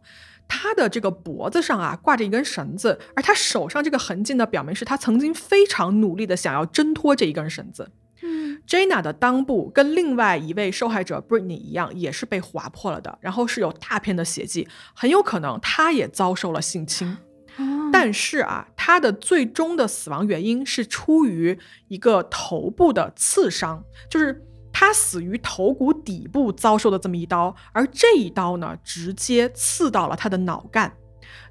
[0.51, 7.91] 他的这个脖子上啊挂着一根绳子，而他手上这个痕迹呢，表明是他曾经非常努力的想要挣脱这一根绳子。
[8.23, 17.17] 嗯 Jana 的裆部跟另外一位受害者 Britney 一样，也是被划破了的，然后是有大片的血迹，很有可能他也遭受了性侵。
[17.59, 24.43] 哦但是啊，他的最终的死亡原因是出于一个头部的刺伤，就是
[24.73, 30.93] 他死于头骨底部遭受的这么一刀，而这一刀呢，直接刺到了他的脑干。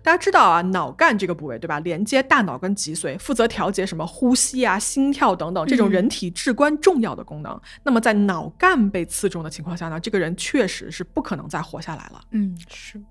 [0.02, 7.60] 大家知道啊，脑干这个部位对吧，连接大脑跟脊髓，负责调节什么呼吸啊、心跳等等这种嗯人体至关重要的功能。
[7.84, 12.22] 那么在脑干被刺中的情况下呢，这个人确实是不可能再活下来了。
[12.32, 13.02] 嗯是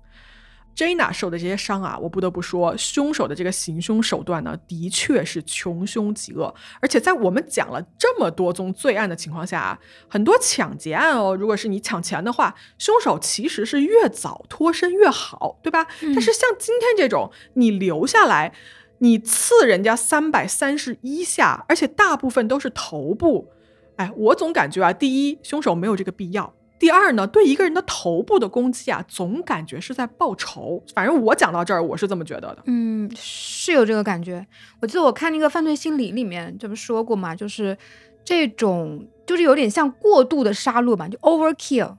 [0.77, 6.53] Jana 受的这些伤啊，我不得不说，凶手的这个行凶手段呢，的确是穷凶极恶。
[6.79, 15.87] 而且在我们讲了这么多宗罪案的情况下啊，很多抢劫案哦，如果是你抢钱的话，凶手其实是越早脱身越好，对吧？
[16.01, 18.53] 嗯但是像今天这种，你留下来，
[18.99, 23.49] 你刺人家三百三十一下，而且大部分都是头部，
[23.95, 26.53] 哎，我总感觉啊，第一，凶手没有这个必要。
[26.79, 30.83] 第二呢，对一个人的头部的攻击啊，总感觉是在报仇。
[30.93, 32.63] 反正我讲到这儿，我是这么觉得的。
[32.65, 34.45] 嗯，是有这个感觉。
[34.79, 37.75] 我记得我看那个犯罪心理里面这不说过嘛，就是
[38.23, 41.95] 这种就是有点像过度的杀戮吧，就 overkill，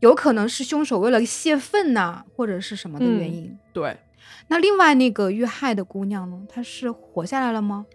[0.00, 3.58] 有可能是凶手为了泄愤呐、或者是什么的原嗯因。
[3.72, 3.96] 对
[4.48, 7.86] 那另外那个遇害的姑娘呢，她是活下来了吗？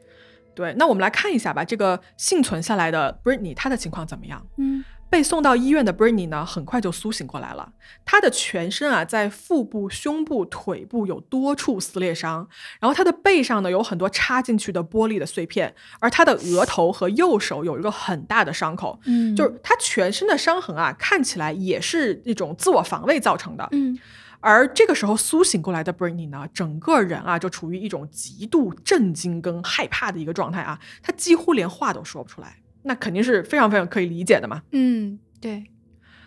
[0.55, 4.43] 对，那我们来看一下吧，这个幸存下来的 Britney 她的情况怎么样？
[4.57, 7.71] 嗯被送到医院的 Britney 呢，很快就苏醒过来了。
[8.05, 12.47] 她的全身啊，在腹部、胸部、腿部有多处撕裂伤，
[12.79, 23.67] 然后她的背上呢有很多插进去的玻璃的碎片，而她的额头和右手有一个很大的伤口，嗯就是她全身的伤痕啊，看起来也是那种自我防卫造成的。
[23.71, 23.97] 嗯
[24.39, 34.63] 而这个时候苏醒过来的 Britney 呢，整个人啊就处于一种极度震惊跟害怕的一个状态啊，她几乎连话都说不出来，那肯定是非常非常可以理解的嘛。
[34.71, 35.65] 嗯，对，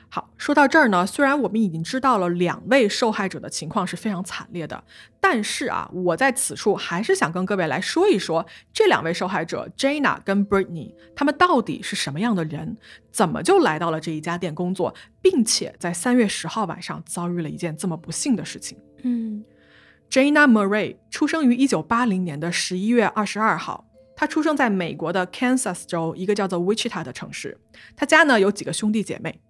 [0.09, 4.85] 好，说到这儿呢，虽然我们已经知道了两位受害者的情况是非常惨烈的，
[5.21, 12.77] 但是啊，我在此处还是想跟各位来说一说这两位受害者 Jana 跟 Britney 他们到底是什么样的人，
[13.11, 18.79] 怎么就来到了这一家店工作，并且在三月十号晚上遭遇了一件这么不幸的事情。
[19.03, 19.45] 嗯
[20.11, 23.87] Jana Murray 出生于一九八零年的十一月二十二号。
[24.21, 27.57] 他出生在美国的 Kansas 州一个叫做 Wichita 的城市。
[27.97, 29.41] 他家呢有几个兄弟姐妹。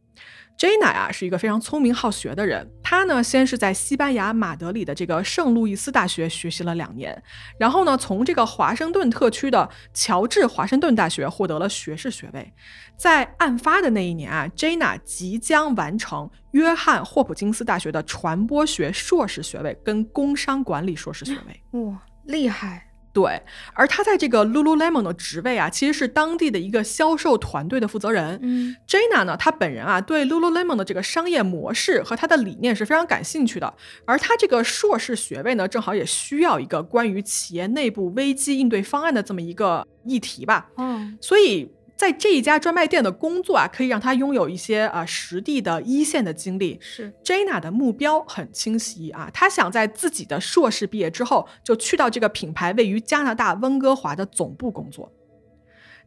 [0.56, 2.70] Jana 啊是一个非常聪明好学的人。
[2.80, 7.20] 他呢先是在西班牙马德里的这个圣路易斯大学学习了两年，
[7.58, 12.52] 然后呢从这个华盛顿特区的乔治华盛顿大学获得了学士学位。
[12.96, 21.80] 在案发的那一年啊，Jana 即将完成约翰霍普金斯大学的传播学硕士学位跟工商管理硕士学位。
[21.80, 23.42] 哇，厉害，对，
[23.74, 28.38] 而他在这个 Lululemon 的职位啊，其实是当地的一个销售团队的负责人。
[28.42, 33.74] 嗯，Jenna 呢，他本人啊，对 Lululemon 的这个商业模式和他的理念是非常感兴趣的。
[34.04, 40.70] 而他这个硕士学位呢，正好也需要一个关于企业内部危机应对方案的这么一个议题吧。
[40.76, 41.68] 嗯所以
[42.00, 46.78] 在这一家专卖店的工作啊，可以让他拥有一些啊、实地的一线的经历。
[46.80, 55.12] 是 Jana 的目标很清晰啊，她想在自己的硕士毕业之后，就去到这个品牌位于加拿大温哥华的总部工作。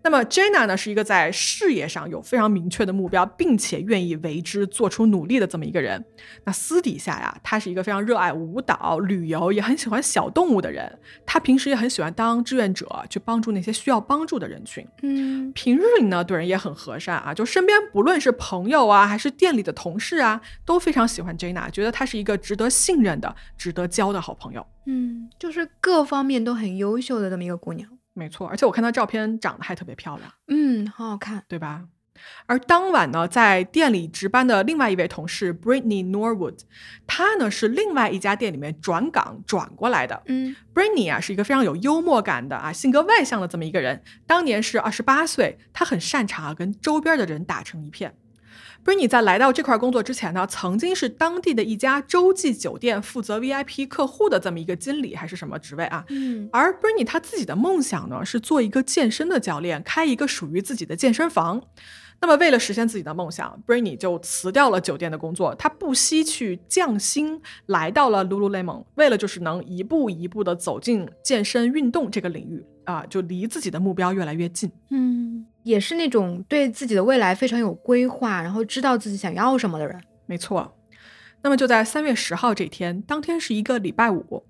[0.04, 6.04] 那么 Jenna 呢，是一个在事业上有非常明确的目标，并且愿意为之做出努力的这么一个人。
[6.44, 11.00] 那私底下呀，她是一个非常热爱舞蹈、旅游，也很喜欢小动物的人。
[11.26, 14.86] 她平时也很喜欢当志愿者，去帮助那些需要帮助的人群。
[15.02, 24.68] 嗯平日里呢，对人也很和善啊，就身边不论是朋友啊，还是店里的同事啊，都非常喜欢 Jenna，觉得她是一个值得信任的、值得交的好朋友。
[24.86, 27.90] 嗯，就是各方面都很优秀的这么一个姑娘。
[28.14, 31.44] 没错，而且我看她照片长得还特别漂亮，嗯，好好看。
[31.48, 31.84] 对吧？
[32.46, 36.60] 而当晚呢，在店里值班的另外一位同事 Britney Norwood，
[37.08, 40.22] 她呢是另外一家店里面转岗转过来的。
[40.28, 44.04] 嗯 Britney 啊是一个非常有幽默感的啊，性格外向的这么一个人。
[44.28, 48.16] 当年是二十八岁，她很擅长啊跟周边的人打成一片。
[48.84, 56.04] Britney 在来到这块工作之前呢，曾经是当地的一家洲际酒店负责 VIP 客户的这么一个经理，还是什么职位啊？
[56.10, 61.64] 嗯而 Britney 她自己的梦想呢，是做一个健身的教练，开一个属于自己的健身房。
[62.22, 74.72] 那么，为了实现自己的梦想，Britney 就辞掉了酒店的工作，他不惜去降薪，来到了 Lululemon，为了就是能一步一步的走进健身运动这个领域啊，就离自己的目标越来越近。
[74.90, 80.00] 嗯，也是那种对自己的未来非常有规划，然后知道自己想要什么的人。
[80.26, 80.78] 没错。
[81.42, 84.46] 那么就在三月十号这天，当天是一个礼拜五。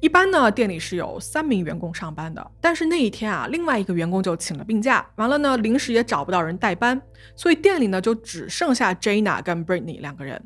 [0.00, 7.00] 一般呢，店里是有三名员工上班的，但是那一天啊，另外一个员工就请了病假，完了呢，临时也找不到人代班，
[7.34, 10.40] 所以店里呢就只剩下 Jana 跟 Brittany 两个人。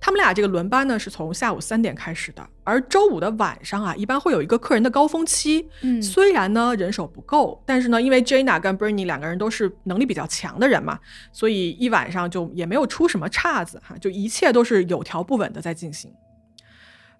[0.00, 5.68] 他们俩这个轮班呢是从下午三点开始的，而周五的晚上啊，一般会有一个客人的高峰期。
[5.82, 10.98] 嗯虽然呢人手不够，但是呢，因为 Jana 跟 Britney 两个人都是能力比较强的人嘛，
[11.32, 16.12] 所以一晚上就也没有出什么岔子哈，就一切都是有条不紊的在进行。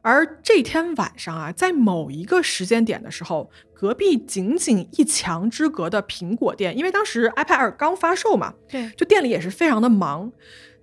[0.02, 10.30] 而这天晚上啊，在某一个时间点的时候，隔壁仅仅一墙之隔的苹果店，因为当时 iPad 二刚发售嘛，对，就店里也是非常的忙。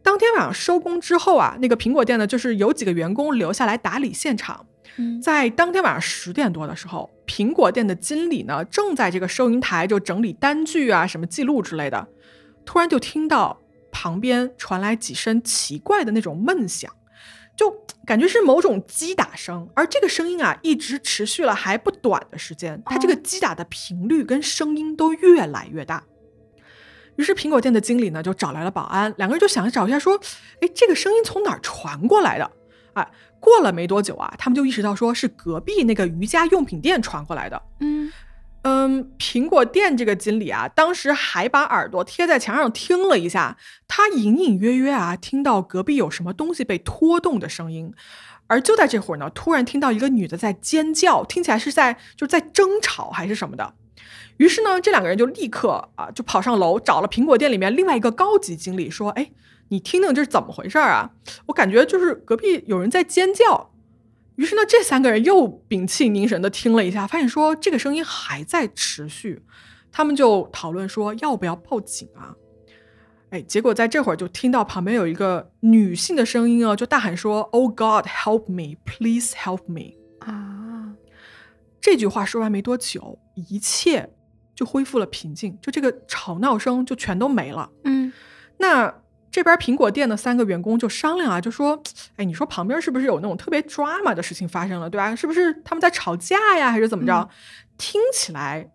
[0.03, 4.65] 当天晚上收工之后啊，那个苹果店呢，就是有几个员工留下来打理现场。
[4.97, 12.07] 嗯在当天晚上十点多的时候，苹果店的经理呢，正在这个收银台就整理单据啊、什么记录之类的，
[12.63, 13.59] 突然就听到
[13.91, 16.91] 旁边传来几声奇怪的那种闷响，
[17.57, 17.73] 就
[18.05, 26.03] 感觉是某种击打声，而这个声音啊，一直持续了还不短的时间，它这个击打的频率跟声音都越来越大。
[27.17, 30.19] 于是苹果店的经理呢就找来了保安，两个人就想找一下，说，
[30.61, 32.51] 哎，这个声音从哪儿传过来的？
[32.93, 33.07] 哎，
[33.39, 37.61] 过了没多久啊，他们就意识到说是隔壁那个瑜伽用品店传过来的。
[37.79, 38.11] 嗯
[38.63, 47.93] 嗯，苹果店这个经理啊，当时还把耳朵贴在墙上听了一下，他隐隐约约啊听到隔壁有什么东西被拖动的声音。
[48.47, 53.73] 而就在这会儿呢，突然听到一个女的在尖叫，听起来是在就是在争吵还是什么的。
[54.37, 59.31] 于是呢，这两个人就立刻啊就跑上楼找了苹果店里面另外一个高级经理，说：“哎，
[59.69, 61.11] 你听听这是怎么回事儿啊？
[61.47, 63.71] 我感觉就是隔壁有人在尖叫。”
[64.35, 69.43] 于是呢，这三个人又屏气凝神的听了一下，发现说这个声音还在持续，
[69.91, 72.35] 他们就讨论说要不要报警啊？
[73.29, 80.95] 哎，结果在这会儿就听到旁边有一个女性的声音啊，就大喊说：“Oh God, help me, please help me。”啊，
[81.79, 84.09] 这句话说完没多久，一切
[84.55, 87.69] 就恢复了平静，就这个吵闹声就全都没了。
[87.83, 88.11] 嗯
[88.57, 88.93] 那
[89.31, 91.81] 这边苹果店的三个员工就商量啊，就说
[92.17, 95.15] ：“哎，你说旁边是不是有那种特别 drama 的事情发生了，对吧？
[95.15, 97.13] 是不是他们在吵架呀，还是怎么着？
[97.13, 97.29] 嗯
[97.75, 98.69] 听起来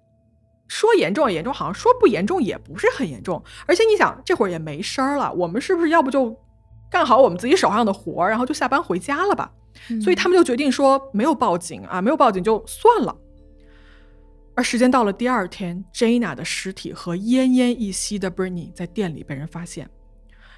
[0.67, 3.41] 说严重也严重，好像说不严重也不是很严重。
[3.65, 6.37] 而且你想，这会儿也没声儿了，我们是不是要不就
[6.91, 9.53] 干好我们自己手上的活儿，然后就下班回家了吧？
[10.03, 13.17] 所以他们就决定说没有报警啊，没有报警就算了。
[14.59, 19.89] 而时间到了第二天，Jana 的尸体和奄奄一息的 Britney 在店里被人发现。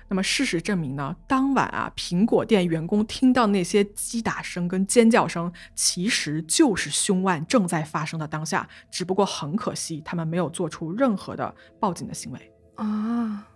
[0.08, 12.52] 那么事实证明呢，当晚啊，苹果店员工听到那些击打声跟尖叫声，其实就是凶案正在发生的当下，只不过很可惜，他们没有做出任何的报警的行为。
[12.76, 13.46] 啊，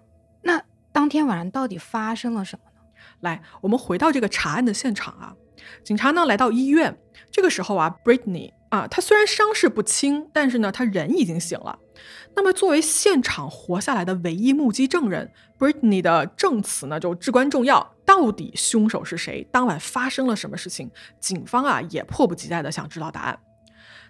[0.42, 2.64] 那当天晚上到底发生了什么？
[3.24, 5.34] 来，我们回到这个查案的现场啊，
[5.82, 6.96] 警察呢来到医院，
[7.32, 11.80] 这个时候啊，Britney 啊，她虽然伤势不轻，但是呢，她人已经醒了。
[12.36, 17.94] 那么作为现场活下来的唯一目击证人，Britney 的证词呢就至关重要。
[18.04, 19.48] 到底凶手是谁？
[19.50, 20.90] 当晚发生了什么事情？
[21.18, 23.38] 警方啊也迫不及待的想知道答案。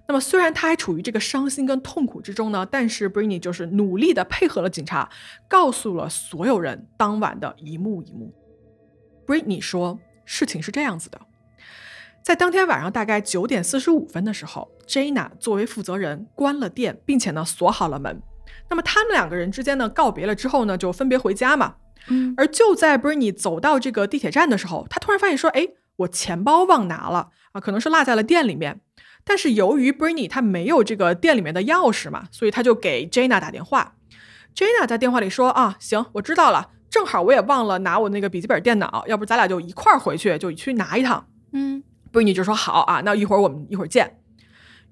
[0.09, 5.09] 那么虽然他还处于这个伤心跟痛苦之中呢，但是 Britney 就是努力的配合了警察，
[5.49, 8.35] 告诉了所有人当晚的一幕一幕。
[9.27, 11.21] Britney 说，事情是这样子的，
[12.23, 18.23] 在当天晚上大概九点四十五分的时候，Jana 作为负责人关了店，并且呢锁好了门。
[18.69, 21.77] 那么他们两个人之间呢告别了之后呢，就分别回家嘛。
[22.09, 28.81] 嗯而就在 Britney 走到这个地铁站的时候，他突然发现说：“哎，我钱包忘拿了啊，可能是落在了店里面。”
[29.25, 33.97] 但是由于 Britney 她没有这个店里面的钥匙嘛，所以他就给 Jana 打电话。
[34.55, 41.27] Jana 在电话里说：“啊，行，我知道了，正好我也忘了拿我那个笔记本电脑，要不咱俩就一块儿回去，就去拿一趟。
[41.51, 41.83] 嗯
[42.13, 44.19] ”Britney 就说：“好啊，那一会儿我们一会儿见。”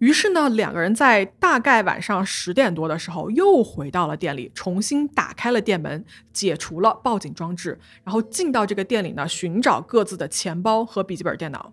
[0.02, 11.72] 于是呢，两个人在大概晚上十点多的时候又回到了店里，重新打开了店门，解除了报警装置，然后进到这个店里呢，寻找各自的钱包和笔记本电脑。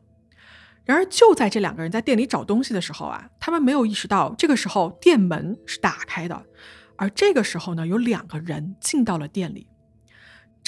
[0.86, 6.46] 然而，就在这两个人在店里找东西的时候啊，他们没有意识到，这个时候店门是打开的，
[6.98, 9.66] 而这个时候呢，有两个人进到了店里。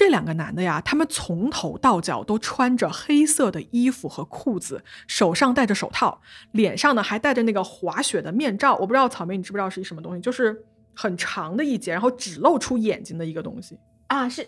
[0.01, 6.19] 这两个男的呀，他们从头到脚都穿着黑色的衣服和裤子，手上戴着手套，
[6.53, 8.75] 脸上呢还戴着那个滑雪的面罩。
[8.77, 10.19] 我不知道草莓，你知不知道是一什么东西？
[10.19, 10.59] 就是
[10.95, 13.77] 很长的一截，然后只露出眼睛的一个东西。
[14.07, 14.43] 啊，是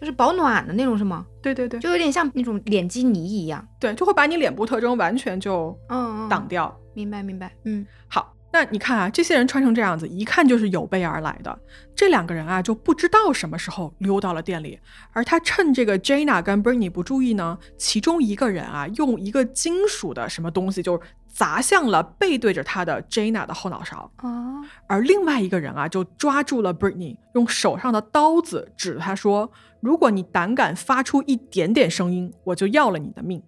[0.00, 1.24] 就是保暖的那种是吗？
[1.40, 3.64] 对对对，就有点像那种脸基尼一样。
[3.78, 6.76] 对，就会把你脸部特征完全就嗯嗯，挡掉。
[6.92, 7.54] 明白明白。
[7.62, 11.58] 嗯，好，那你看啊，这些人穿成这样子，一看就是有备而来的。
[11.94, 14.78] 这两个人啊，就不知道什么时候溜到了店里，
[15.12, 33.42] 而他趁这个 Jana 跟 Bernie 不注意呢，其中一个人啊，用一个金属的什么东西，就是砸向了背对着他的 Jana 的后脑勺，啊，而另外一个人啊，就抓住了 Bernie，用手上的刀子指着他说：“如果你胆敢发出一点点声音，我就要了你的命。”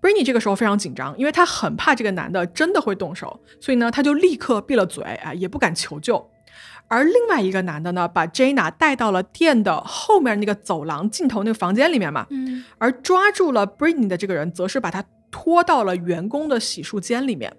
[0.00, 6.30] Britney 这个时候非常紧张，因为他很怕这个男的真的会动手，所以呢，他就立刻闭了嘴啊，也不敢求救。
[6.88, 17.56] 而另外一个男的呢，把 Jana 带到了店的后面那个走廊尽头那个房间里面嘛，嗯而抓住了 Britney 的这个人，则是把他拖到了员工的洗漱间里面。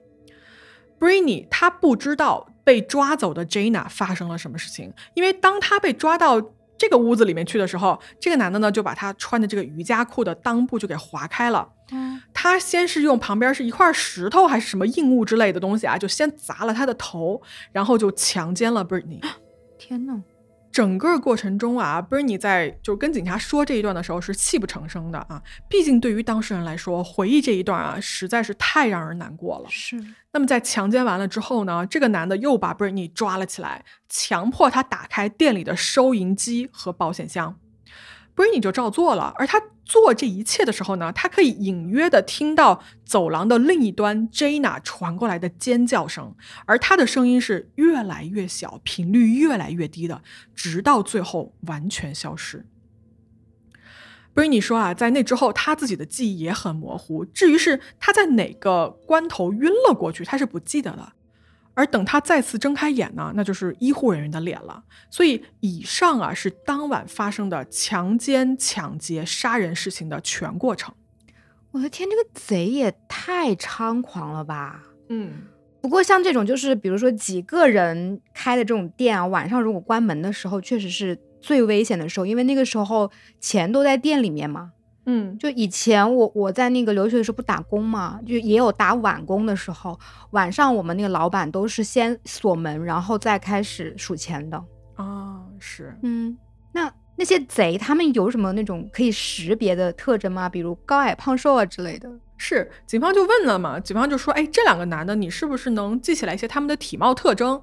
[0.99, 6.41] Britney 她不知道被抓走的 Jana 发生了什么事情，因为当她被抓到
[6.81, 11.69] 这个屋子里面去的时候，这个男的呢就把他穿的这个瑜伽裤的裆部就给划开了。
[11.91, 17.39] 嗯他先是用旁边是一块石头还是什么硬物之类的东西啊，就先砸了他的头，
[17.71, 19.21] 然后就强奸了 Britney。
[19.77, 20.23] 天呐，
[20.71, 29.69] 整个过程中啊，Bernie 在就跟警察说这一段的时候是泣不成声的啊，毕竟对于当事人来说，回忆这一段啊实在是太让人难过了。
[29.69, 30.01] 是
[30.31, 37.59] 那么在强奸完了之后呢，这个男的又把 Bernie 抓了起来，强迫他打开店里的收银机和保险箱。
[38.33, 39.61] Bernie 就照做了，而他
[39.91, 46.33] 做这一切的时候呢，他可以隐约的听到走廊的另一端 Jana 传过来的尖叫声，
[46.65, 50.21] 而他的声音是越来越小，频率越来越低的，
[50.55, 52.65] 直到最后完全消失。
[54.33, 57.25] Bernie 说啊，在那之后，他自己的记忆也很模糊。
[57.25, 61.11] 至于是他在哪个关头晕了过去，他是不记得的。
[61.73, 64.83] 而等他再次睁开眼呢，那就是医护人员的脸了。
[65.09, 70.93] 所以，以上啊是当晚发生的强奸、抢劫、杀人事情的全过程。
[71.71, 74.83] 我的天，这个贼也太猖狂了吧！
[75.07, 75.43] 嗯，
[75.81, 83.09] 不过像这种就是比如说几个人开的这种店啊，晚上如果关门的时候，确实是最危险的时候，因为那个时候
[83.39, 84.73] 钱都在店里面嘛。
[85.05, 89.99] 嗯，就以前我我在那个留学的时候不打工嘛，就也有打晚工的时候，
[90.31, 94.63] 晚上我们那个老板都是先锁门，然后再开始数钱的。
[94.95, 95.97] 啊，是。
[96.03, 96.37] 嗯，
[96.71, 100.47] 那那些贼他们有什么那种可以识别的特征吗？
[100.47, 102.07] 比如高矮胖瘦啊之类的？
[102.37, 107.61] 是，警方就问了嘛，警方就说：“哎，这两个男的，你是不是能记起来一些他们的体貌特征？”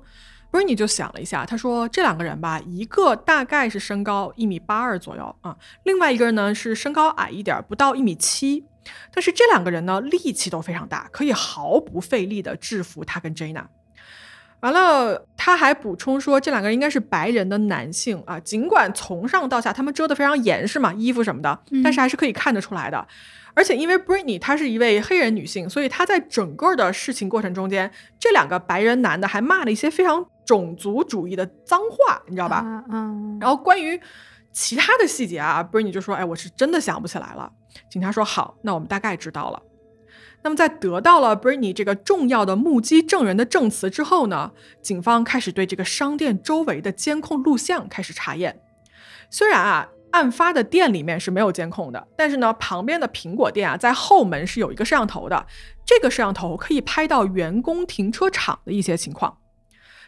[0.51, 8.65] 不是，你就想了一下，他说这两个人吧，一个大概是身高一米八二左右啊，另外一个人呢是身高矮一点，不到一米七。
[9.13, 13.65] 但是这两个人呢，力气都非常大，可以毫不费力的制服他跟 Jana。
[14.61, 23.07] 完了，他还补充说，这两个人应该是白人的男性啊，尽管从上到下他们遮得非常严实嘛，衣服什么的，但是还是可以看得出来的。
[23.59, 27.91] 而且因为 Britney 她是一位黑人女性，所以她在整个的事情过程中间，
[28.21, 32.59] 这两个白人男的还骂了一些非常种族主义的脏话，你知道吧？
[32.59, 34.01] 啊嗯，然后关于
[34.53, 37.51] 其他的细节啊，Britney 就说：“哎，我是真的想不起来了。”
[37.91, 39.61] 警察说：“好，那我们大概知道了。”
[40.45, 48.61] 那么在得到了 Britney 这个重要的目击证人的证词之后呢，警方开始对这个商店周围的监控录像开始查验。
[49.31, 55.47] 虽然啊，案发的店里面是没有监控的，但是呢，旁边的苹果店啊，在后门是有一个摄像头的，
[55.85, 59.39] 这个摄像头可以拍到员工停车场的一些情况。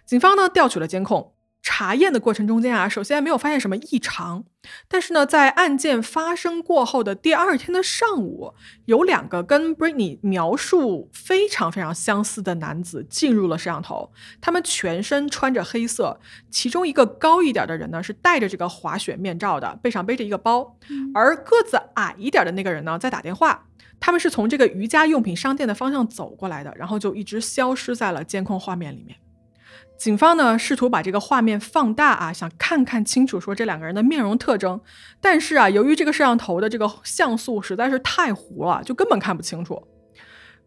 [0.07, 1.35] 警方呢调取了监控。
[1.63, 4.45] 查验的过程中间啊，首先没有发现什么异常，
[4.89, 8.55] 但是呢，在案件发生过后的第二天的上午，
[8.87, 14.11] 有两个跟 Britney 描述非常非常相似的男子进入了摄像头。
[14.41, 16.19] 他们全身穿着黑色，
[16.51, 20.77] 其中一个高一点的人呢是戴着这个滑雪面罩的，背上背着一个包，
[21.15, 23.67] 而个子矮一点的那个人呢在打电话。
[24.01, 29.15] 他们是从这个瑜伽用品商店的方向走过来的，然后就一直消失在了监控画面里面。
[30.01, 34.81] 警方呢试图把这个画面放大啊，想看看清楚说这两个人的面容特征，
[35.21, 39.87] 但是啊，由于这个摄像头的这个像素实在是太糊了，就根本看不清楚。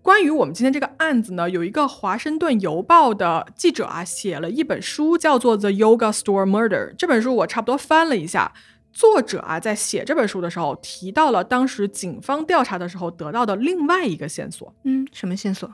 [0.03, 6.91] 关于我们今天这个案子呢，有一个《华盛顿邮报》的记者啊写了一本书，叫做《The Yoga Store Murder》。
[6.95, 8.53] 这本书我差不多翻了一下，
[8.91, 14.71] 作者啊在写这本书的时候提到了当时警方调查的时候得到的另外一个线索。
[14.83, 15.73] 嗯，什么线索？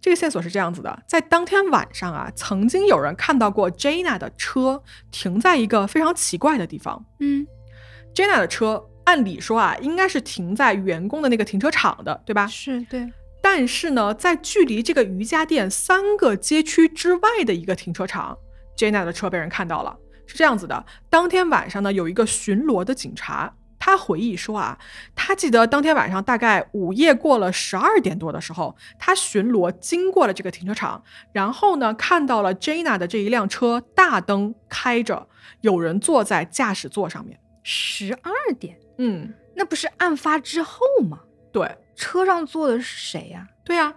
[0.00, 7.04] 这个线索是这样子的，在当天晚上啊，曾经有人看到过 Jana 的车停在一个非常奇怪的地方。
[7.20, 7.46] 嗯
[8.14, 12.46] ，Jenna 的车按理说啊，应该是停在员工的那个停车场的，对吧？
[12.46, 18.38] 是对，但是呢，在距离这个瑜伽店三个街区之外的一个停车场
[18.76, 19.96] ，Jenna 的车被人看到了。
[20.26, 24.78] 是这样子的，当天晚上呢，有一个巡逻的警察，他回忆说啊，
[25.14, 31.02] 他记得当天晚上大概午夜过了十二点多的时候，他巡逻经过了这个停车场，
[31.32, 35.28] 然后呢，看到了 Jenna 的这一辆车大灯开着，
[35.60, 37.38] 有人坐在驾驶座上面。
[37.62, 41.20] 十二点，嗯，那不是案发之后吗？
[41.52, 43.94] 对，车上坐的是谁呀、对呀、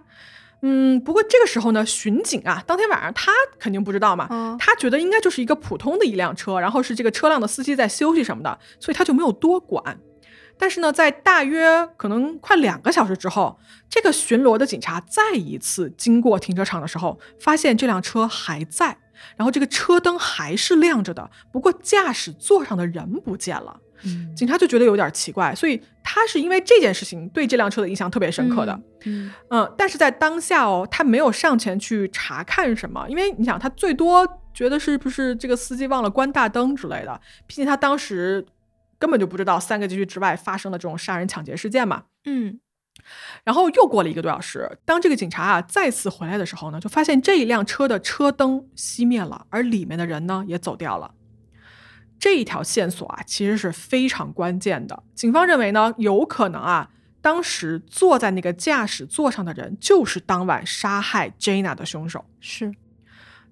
[0.64, 10.00] 嗯，不过这个时候呢，巡警啊，当天晚上他肯定不知道嘛，嗯他觉得应该就是一个普通的一辆车，然后是这个车辆的司机在休息什么的，所以他就没有多管。
[10.60, 13.60] 但是呢，在大约可能快两个小时之后，
[13.90, 18.96] 这个巡逻的警察再一次经过停车场的时候，发现这辆车还在，
[19.36, 23.80] 然后这个车灯还是亮着的，不过驾驶座上的人不见了。
[24.04, 28.74] 嗯警察就觉得有点奇怪，所以他是因为这件事情对这辆车的印象特别深刻的。
[29.06, 38.46] 嗯嗯，但是在当下哦，他没有上前去查看什么，因为你想，他最多觉得是不是这个司机忘了关大灯之类的，毕竟他当时
[39.00, 42.04] 根本就不知道三个街区之外发生了这种杀人抢劫事件嘛。
[42.26, 42.60] 嗯
[43.44, 51.12] 然后又过了一个多小时，当这个警察啊再次回来的时候呢，就发现这一辆车的车灯熄灭了，而里面的人呢也走掉了。
[52.22, 55.02] 这一条线索啊，其实是非常关键的。
[55.16, 62.24] 警方认为呢，有可能啊，当时坐在那个驾驶座上的人就是当晚杀害 Jana 的凶手。
[62.40, 62.72] 是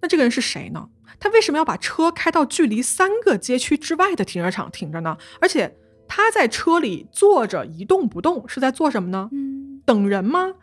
[0.02, 0.88] 那这个人是谁呢？
[1.20, 5.18] 他为什么要把车开到距离三个街区之外的停车场停着呢？
[5.42, 5.76] 而且
[6.08, 9.30] 他在车里坐着一动不动，是在做什么呢？
[9.32, 10.54] 嗯等人吗？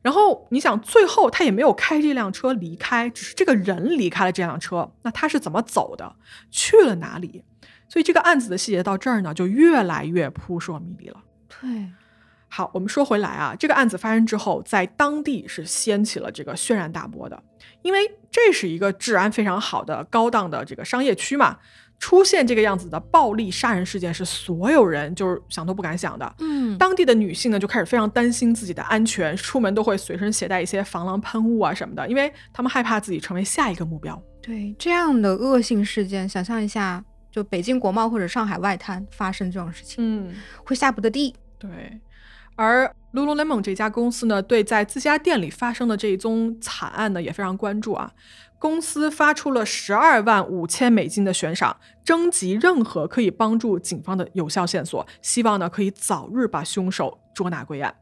[0.00, 4.90] 然后你想，最后他也没有开这辆车离开，只是这个人离开了这辆车。
[5.02, 6.16] 那他是怎么走的？
[6.50, 7.44] 去了哪里？
[7.90, 11.20] 所以这个案子的细节到这儿呢，就越来越扑朔迷离了。
[11.60, 11.90] 对
[12.48, 17.40] 好，我们说回来啊，这个案子发生之后，在当地是掀起了这个轩然大波的，
[17.82, 17.98] 因为
[18.30, 21.58] 这是一个治安非常好的高档的这个商业区嘛，
[22.00, 26.34] 出现这个样子的暴力杀人事件是所有人就是想都不敢想的。
[26.38, 34.20] 嗯当地的女性呢就开始非常担心自己的安全，出门都会随身携带一些防狼喷雾啊什么的，因为她们害怕自己成为下一个目标。
[34.42, 39.96] 对这样的恶性事件，想象一下，就北京国贸或者上海外滩发生这种事情，
[40.28, 41.34] 嗯，会下不得地。
[41.58, 42.00] 对。
[42.56, 48.12] 而 Lululemon 这家公司呢，对在自家店里发生的这一宗惨案呢也非常关注啊。
[48.58, 57.94] 公司发出了十二万五千美金的悬赏，征集任何可以帮助警方的有效线索，希望呢可以早日把凶手捉拿归案。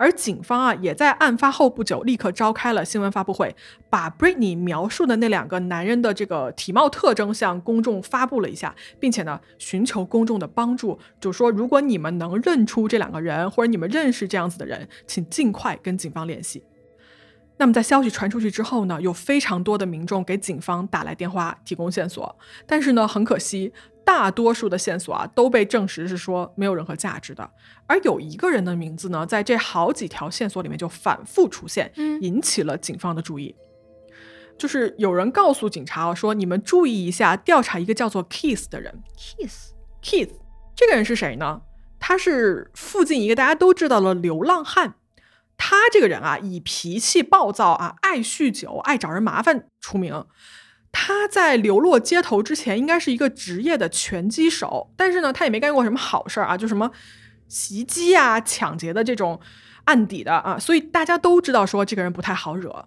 [0.00, 3.54] 而警方啊，也在案发后不久立刻召开了新闻发布会，
[3.90, 16.64] 把 Britney 描述的那两个男人的这个体貌特征向公众发布了一下，并且呢，寻求公众的帮助，就说如果你们能认出这两个人，或者你们认识这样子的人，请尽快跟警方联系。
[17.58, 22.34] 那么在消息传出去之后呢，有非常多的民众给警方打来电话提供线索，
[22.66, 23.70] 但是呢，很可惜，
[24.12, 27.48] 大多数的线索啊都被证实是说没有任何价值的。
[27.86, 33.54] 而有一个人的名字呢，在这好几条线索里面就反复出现，嗯引起了警方的注意。
[34.58, 39.00] 就是有人告诉警察啊，说你们注意一下，调查一个叫做 Keith 的人。
[39.16, 40.32] Kiss，Keith
[40.74, 41.62] 这个人是谁呢？
[42.00, 44.96] 他是附近一个大家都知道的流浪汉。
[45.56, 50.24] 他这个人啊，以脾气暴躁啊、爱酗酒、爱找人麻烦出名。
[50.92, 56.90] 他在流落街头之前，应该是一个职业的拳击手，但是呢，他也没干过什么好事儿啊，就什么
[57.48, 59.40] 袭击啊、抢劫的这种
[59.84, 62.86] 案底的啊，所以大家都知道说这个人不太好惹。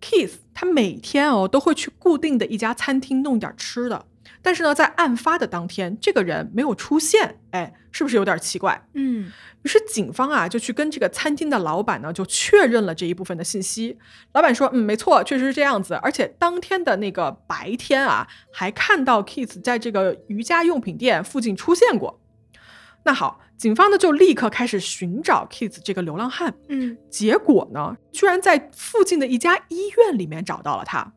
[0.00, 4.04] Keith 他每天哦都会去固定的一家餐厅弄点吃的，
[4.46, 8.80] 但是呢，在案发的当天，这个人没有出现，哎，是不是有点奇怪？
[8.94, 9.32] 嗯
[9.64, 13.98] 于是警方啊就去跟这个餐厅的老板呢就确认了这一部分的信息。
[14.34, 22.20] 老板说，嗯，没错，确实是这样子，而且当天的那个白天啊，还看到 Keith 在这个瑜伽用品店附近出现过。
[23.02, 26.54] 那好，警方呢就立刻开始寻找 Keith 这个流浪汉。
[26.68, 31.14] 嗯结果呢，居然在附近的一家医院里面找到了他。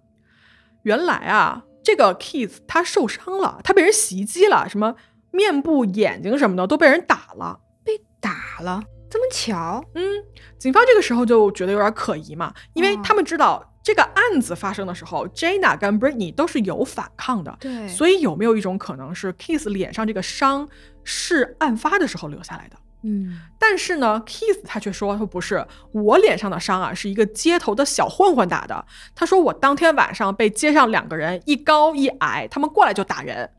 [0.81, 4.95] 原来啊，这个 Keith 他受伤了，他被人袭击了，什么
[5.31, 7.59] 面部、眼睛什么的都被人打了。
[7.83, 9.83] 被打了，这么巧？
[9.95, 10.23] 嗯，
[10.57, 20.67] 警方这个时候就觉得有点可疑嘛，因为哦他们知道这个案子发生的时候，Jana 跟 Britney 都是有反抗的，对所以有没有一种可能是 Kiss 脸上这个伤
[21.03, 22.77] 是案发的时候留下来的？
[23.01, 28.85] 嗯但是呢，Keith 他却说说不是，我脸上的伤啊是一个街头的小混混打的。
[29.15, 33.49] 他说我当天晚上被街上两个人一高一矮，他们过来就打人。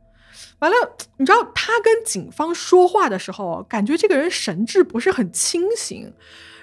[0.59, 0.77] 完了，
[1.17, 6.13] 你知道他跟警方说话的时候，感觉这个人神志不是很清醒，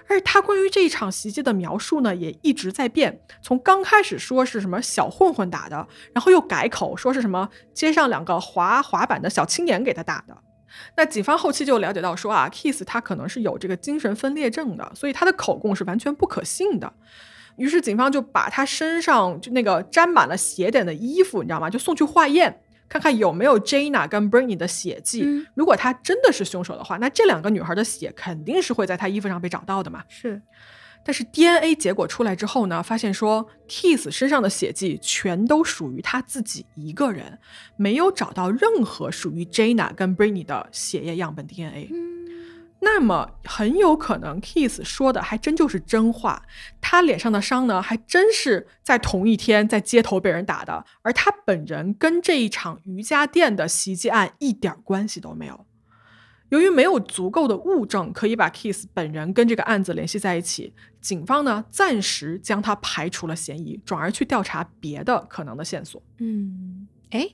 [0.07, 3.19] 而且他关于这一场袭击的描述呢，也一直在变。
[3.41, 10.37] 从刚开始说是什么小混混打的，然后又改口说是什么街上两个滑滑板的小青年给他打的。
[10.95, 16.91] 那警方后期就了解到说啊，Kiss 他可能是有这个精神分裂症的，所以他的口供是完全不可信的。
[17.57, 21.69] 于是警方就把他身上就那个沾满了血点的衣服，你知道吗？
[21.69, 22.61] 就送去化验。
[22.89, 25.21] 看看有没有 Jana 跟 Bernie 的血迹。
[25.25, 30.03] 嗯如果他真的是凶手的话，那这两个女孩的血肯定是会在他衣服上被找到的嘛。
[30.07, 30.41] 是，
[31.07, 37.39] 但是 DNA 结果出来之后呢，发现说 Keith 身上的血迹全都属于他自己一个人，
[37.77, 41.89] 没有找到任何属于 Jana 跟 Brinny 的血液样本 DNA。
[42.81, 46.43] 那么很有可能 Keith 说的还真就是真话，
[46.81, 55.65] 他脸上的伤呢，还真是在同一天在街头被人打的，而他本人跟这一场瑜伽店的袭击案一点关系都没有。
[56.49, 66.01] 由于没有足够的物证可以把 Keith 本人跟这个案子联系在一起，警方呢暂时将他排除了嫌疑，转而去调查别的可能的线索。
[66.19, 67.29] 嗯，哎，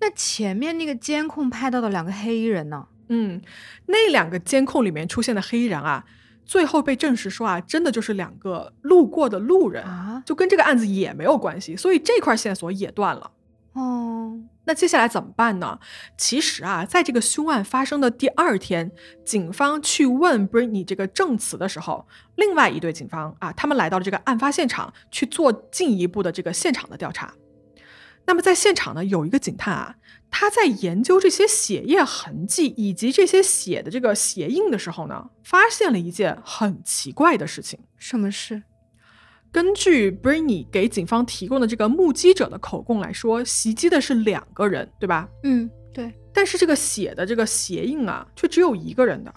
[0.00, 2.86] 那前面那个监控拍到的两个黑衣人呢？
[3.08, 3.40] 嗯，
[3.86, 6.04] 那两个监控里面出现的黑衣人啊，
[6.44, 13.30] 最后被证实说啊，真的就是两个路过的路人，啊，就跟这个案子也没有关系，所以这块线索也断了。
[13.74, 15.78] 哦，那接下来怎么办呢？
[16.18, 18.90] 其实啊，在这个凶案发生的第二天，
[19.24, 27.32] 警方去问 Britney 这个证词的时候，另外一队警方啊，他们来到了这个案发现场去做进一步的这个现场的调查。
[28.26, 29.94] 那么在现场呢，有一个警探啊，
[30.32, 37.78] 他在研究这些血液痕迹以及这些血的这个鞋印的时候呢，发现了一件很奇怪的事情。
[37.96, 38.64] 什么事？
[39.56, 45.26] 根据 Britney 给警方提供的这个目击者的口供来说，袭击的是两个人，对吧？
[45.44, 49.32] 嗯，对，但是这个血的这个鞋印啊，却只有一个人的，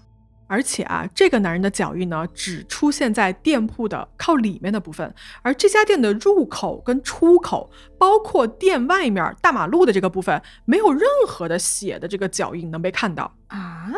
[0.50, 13.34] 而且啊，这个男人的脚印呢，只出现在店铺的靠里面的部分，而这家店的入口跟出口，包括店外面大马路的这个部分，没有任何的血的这个脚印能被看到。
[13.48, 13.90] 啊，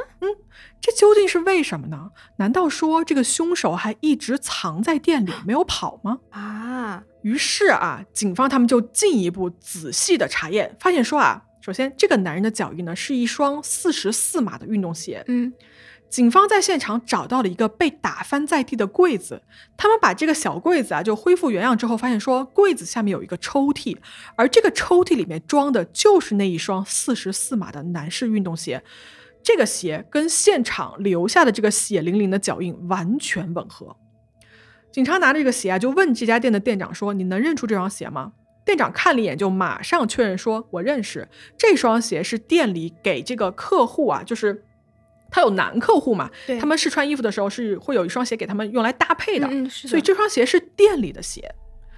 [0.81, 2.09] 这究竟是为什么呢？
[2.37, 6.17] 难道说这个凶手还一直藏在店里没有跑吗？
[6.31, 15.23] 啊，于是啊，警方他们就进一步仔细的查验，发现说啊，首先这个男人的脚印呢是一双四十四码的运动鞋。
[15.27, 15.53] 嗯，
[16.09, 19.43] 警方在现场找到了一个被打翻在地的柜子，
[19.77, 23.95] 他们把这个小柜子啊就恢复原样之后，发现说柜子下面有一个抽屉，
[24.35, 28.83] 而这个抽屉里面装的就是那一双四十四码的男士运动鞋。
[29.43, 33.95] 这个鞋跟现场留下的这个血淋淋的脚印完全吻合。
[34.91, 38.33] 警察拿着这个鞋啊，就问这家店的店长说：“你能认出这双鞋吗？”
[38.63, 41.27] 店长看了一眼，就马上确认说：“我认识，
[41.57, 44.63] 这双鞋是店里给这个客户啊，就是
[45.31, 46.29] 他有男客户嘛，
[46.59, 51.49] 他们试穿衣服的时候是会有一双鞋给他们用来搭配的，嗯，嗯的所以这双鞋是店里的鞋。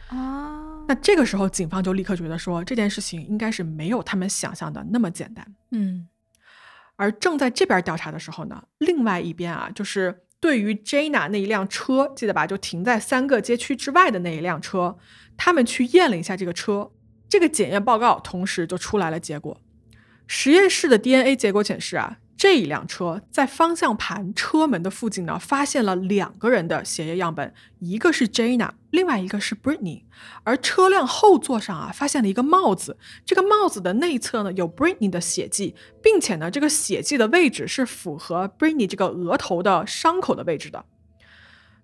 [0.07, 5.45] 啊，那这个时候，警方就立刻觉得说这件事情应该是没有他们想象的那么简单。
[5.71, 6.07] 嗯
[6.95, 12.45] 而正在这边调查的时候呢，另外一边啊，就是对于 Jana 那一辆车，记得吧？
[12.45, 14.97] 就停在三个街区之外的那一辆车，
[15.35, 16.91] 他们去验了一下这个车，
[17.27, 19.59] 这个检验报告同时就出来了结果。
[20.27, 30.03] 实验室的 DNA 结果显示啊，这一辆车在方向盘车门的附近呢，发现了两个人的血液样本，一个是 Jana，另外一个是 Brittany，。
[30.43, 40.83] 而车辆后座上啊，发现了一个帽子，这个帽子的内侧呢有 Brittany 的血迹，并且呢，这个血迹的位置是符合 Britney 这个额头的伤口的位置的。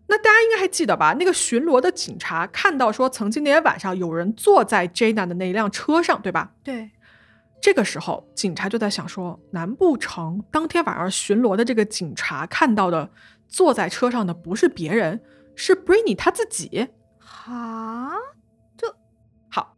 [0.08, 1.16] 那大家应该还记得吧？
[1.20, 6.52] 那个巡逻的警察看到说，曾经那天晚上有人坐在 Jana 的那一辆车上，对吧？
[6.64, 6.90] 对，
[7.62, 13.10] 这个时候，警察就在想说，难不成当天晚上巡逻的这个警察看到的
[13.48, 15.22] 坐在车上的不是别人，
[15.56, 16.88] 是 Britney 他自己？
[17.20, 18.12] 哈，
[18.78, 18.96] 这
[19.50, 19.76] 好，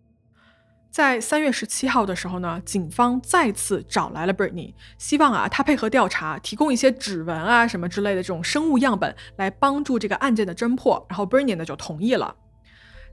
[0.92, 11.04] 在三月十七号的时候呢，警方再次找来了 Britney，希望啊他配合调查，提供一些指纹啊什么之类的这种生物样本，来帮助这个案件的侦破。
[11.10, 12.36] 然后 Britney 呢就同意了。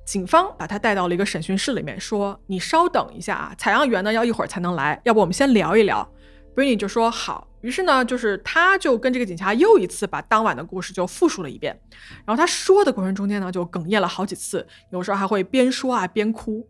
[0.08, 6.10] 警方把他带到了一个审讯室里面，说：“你稍等一下啊，采样员呢要一会儿才能来，要不我们先聊一聊。
[6.56, 7.46] ”Britney 就说好。
[7.60, 11.78] 于是呢，就是他就跟这个警察又一次把当晚的故事就复述了一遍。
[12.24, 16.66] 然后他说的过程中间呢，就哽咽了好几次，有时候还会边说啊边哭。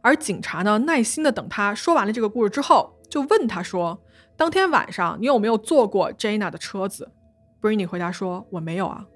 [0.00, 4.02] 而警察呢，耐心的等他说完了这个故事之后，就问他说
[4.36, 7.12] ：“当天晚上你有没有坐过 Jana 的车子
[7.62, 9.06] ？”Britney 回答说：“我没有啊。”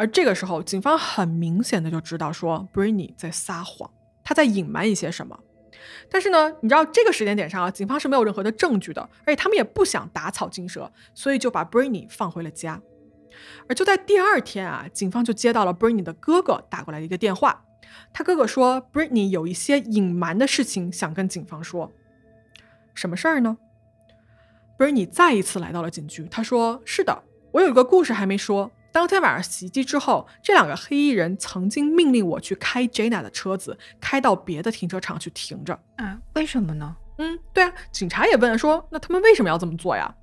[0.00, 3.90] 而这个时候，警方很明显的就知道说 Britney 在撒谎，
[4.24, 5.38] 她在隐瞒一些什么。
[6.10, 12.80] 但是呢，你知道这个时间点上啊，警方是没有任何的证据的，而且他们也不想打草惊蛇，所以就把 Britney 放回了家。
[13.68, 17.66] 而就在第二天啊，警方就接到了 Britney 的哥哥打过来的一个电话，
[18.10, 21.92] 他哥哥说 Britney 有一些隐瞒的事情想跟警方说。
[22.94, 23.58] 什么事儿呢
[24.78, 27.22] ？Britney 再一次来到了警局，他说：“是的，
[27.52, 28.70] 我有一个故事还没说。
[28.92, 35.78] 当天晚上袭击之后，这两个黑衣人曾经命令我去开 Jenna 的车子，开到别的停车场去停着。
[35.96, 36.96] 啊，为什么呢？
[37.18, 40.14] 嗯，对啊，警察也问说，那他们为什么要这么做呀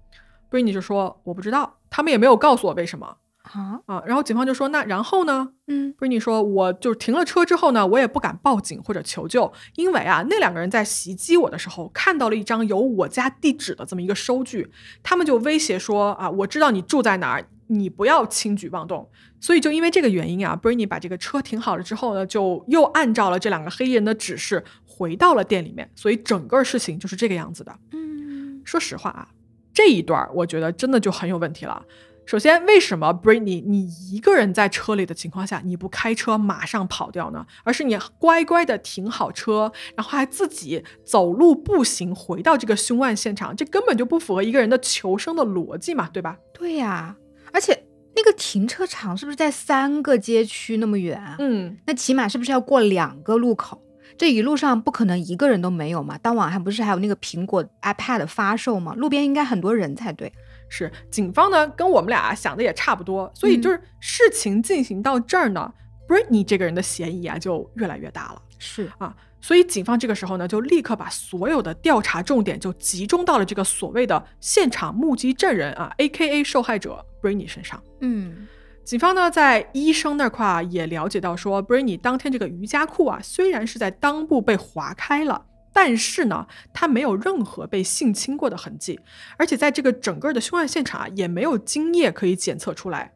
[0.49, 14.70] ？Britney 就说：我不知道，他们也没有告诉我为什么。”啊，啊，然后警方就说：“那然后呢？”嗯 Britney 说：“我就停了车之后呢，我也不敢报警或者求救，因为啊，那两个人在袭击我的时候看到了一张有我家地址的这么一个收据，
[15.01, 19.09] 他们就威胁说啊，我知道你住在哪儿，你不要轻举妄动。
[19.39, 25.89] 所以就因为这个原因啊，Britney 把这个车停好了之后呢，就又按照了这两个黑衣人的指示回到了店里面。
[25.95, 27.78] 所以整个事情就是这个样子的。
[27.91, 29.30] 嗯，说实话啊，
[29.74, 31.86] 这一段我觉得真的就很有问题了。”
[32.28, 37.47] 首先，为什么 Britney 你一个人在车里的情况下，你不开车马上跑掉呢？
[37.63, 43.55] 而是你乖乖的停好车，然后还自己走路步行回到这个凶案现场？
[43.55, 46.38] 这根本就不符合一个人的求生的逻辑嘛，对吧？
[46.53, 47.15] 对呀，
[47.51, 47.85] 而且
[48.15, 51.21] 那个停车场是不是在三个街区那么远？
[51.39, 53.81] 嗯，那起码是不是要过两个路口？
[54.17, 56.17] 这一路上不可能一个人都没有嘛？
[56.17, 58.95] 当晚还不是还有那个苹果 iPad 发售吗？
[58.95, 60.31] 路边应该很多人才对。
[60.69, 65.71] 是警方呢，跟我们俩想的也差不多，所以就是事情进行到这儿呢、
[66.07, 68.41] b r i t n e y 这个人的嫌疑啊就越来越大了。
[68.57, 69.15] 是啊，
[69.47, 77.81] 所以警方这个时候呢，就立刻把所有的调查重点就集中到了这个所谓的现场目击证人啊，A.K.A 受害者 Britney 身上。
[78.01, 78.45] 嗯
[78.83, 88.99] 警方呢，在医生那块儿啊也了解到说，Britney 当天这个瑜伽裤啊，虽然是在裆部被划开了，但是呢，他没有任何被性侵过的痕迹，
[89.37, 93.13] 而且在这个整个的凶案现场啊，也没有精液可以检测出来。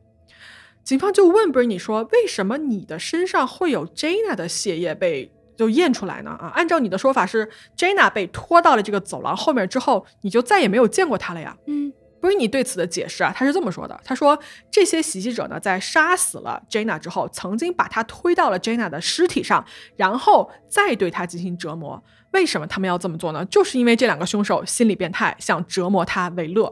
[0.82, 5.30] 警方就问 Britney 说：“为什么你的身上会有 Jana 的血液被
[5.62, 6.32] 就验出来呢？
[6.32, 7.48] 啊，按照你的说法是
[7.78, 14.38] ，Jenna 被拖到了这个走廊后面之后，你就再也没有见过她了呀？”嗯 Britney 对此的解释啊，他是这么说的：他说
[14.70, 19.64] 这些袭击者呢，在杀死了 Jenna 之后，曾经把她推到了 Jana 的尸体上，
[19.96, 22.04] 然后再对她进行折磨。
[22.32, 23.44] 为什么他们要这么做呢？
[23.46, 26.72] 就是因为这两个凶手心理变态，想折磨她为乐。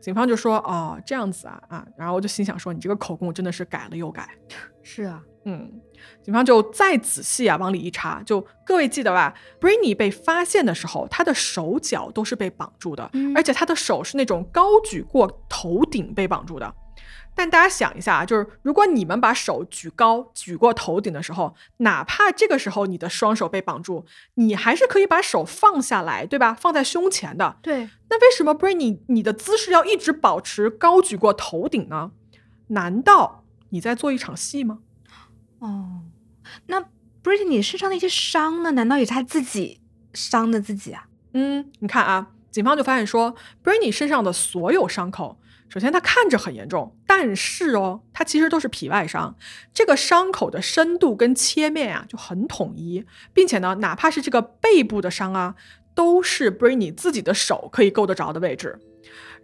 [0.00, 4.28] 警方就说：“哦，这样子啊啊！”然后我就心想说：“你这个口供真的是改了又改。”
[4.82, 5.72] 是啊，嗯，
[6.22, 16.74] 警方就再仔细啊往里一查，就各位记得吧？Britney 被发现的时候，他的手脚都是被绑住的，嗯而且他的手是那种高举过头顶被绑住的。
[17.38, 26.54] 但大家想一下啊，就是如果你们把手举高举过头顶的时候，哪怕这个时候你的双手被绑住，你还是可以把手放下来，对吧？
[26.54, 27.58] 放在胸前的。
[27.60, 32.12] 对，那为什么 Britney 你的姿势要一直保持高举过头顶呢？
[32.68, 34.78] 难道你在做一场戏吗？
[35.58, 36.02] 哦，
[36.66, 36.80] 那
[37.22, 38.72] Britney 身上那些伤呢？
[38.72, 39.80] 难道也是他自己
[40.12, 41.08] 伤的自己啊？
[41.32, 43.34] 嗯，你看啊，警方就发现说
[43.64, 45.38] ，Britney 身上的所有伤口，
[45.68, 49.36] 首先它看着很严重，但是哦，它其实都是皮外伤。
[49.74, 55.54] 这个伤口的深度跟切面啊就很统一，并且呢，哪怕是这个背部的伤啊，
[55.94, 58.78] 都是 Britney 自己的手可以够得着的位置。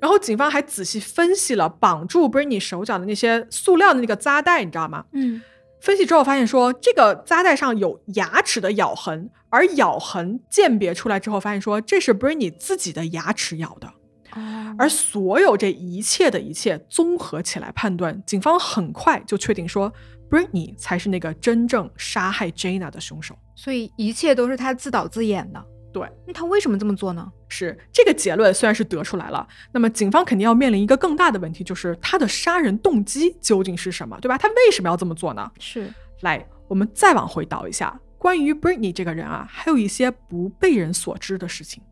[0.01, 5.05] 然后警方还仔细分析了绑住 Britney 手脚的那些塑料的那个扎带，你知道吗？
[5.13, 5.41] 嗯，
[5.83, 13.89] 分析之后发现说，这个扎带上有牙齿的咬痕，而咬痕鉴别出来之后，发现说这是 Britney 自己的牙齿咬的。
[14.37, 19.93] 哦，而所有这一切的一切综合起来判断，警方很快就确定说
[20.31, 23.37] ，Britney 才是那个真正杀害 Jana 的凶手。
[23.57, 25.61] 所以一切都是他自导自演的。
[25.93, 27.31] 对，那他为什么这么做呢？
[27.49, 34.39] 是这个结论虽然是得出来了，那么警方肯定要面临一个更大的问题，就是他的杀人动机究竟是什么，对吧？
[34.39, 35.51] 他为什么要这么做呢？
[35.61, 41.83] 是，来，我们再往回倒一下，关于 Britney 这个人啊，还有一些不被人所知的事情。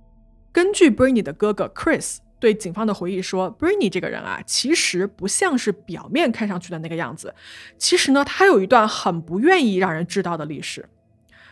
[0.50, 7.34] 根据 Britney 的哥哥 Chris 对警方的回忆说，Britney 这个人啊，其实不像是表面看上去的那个样子。
[7.76, 10.88] 其实呢，他有一段很不愿意让人知道的历史。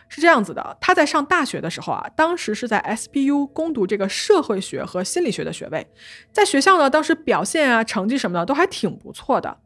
[0.09, 5.87] 是这样子的，他在上大学的时候啊，当时是在 SPU 攻读这个社会学和心理学的学位，
[6.33, 9.57] 在学校呢，当时表现啊、成绩什么的都还挺不错的。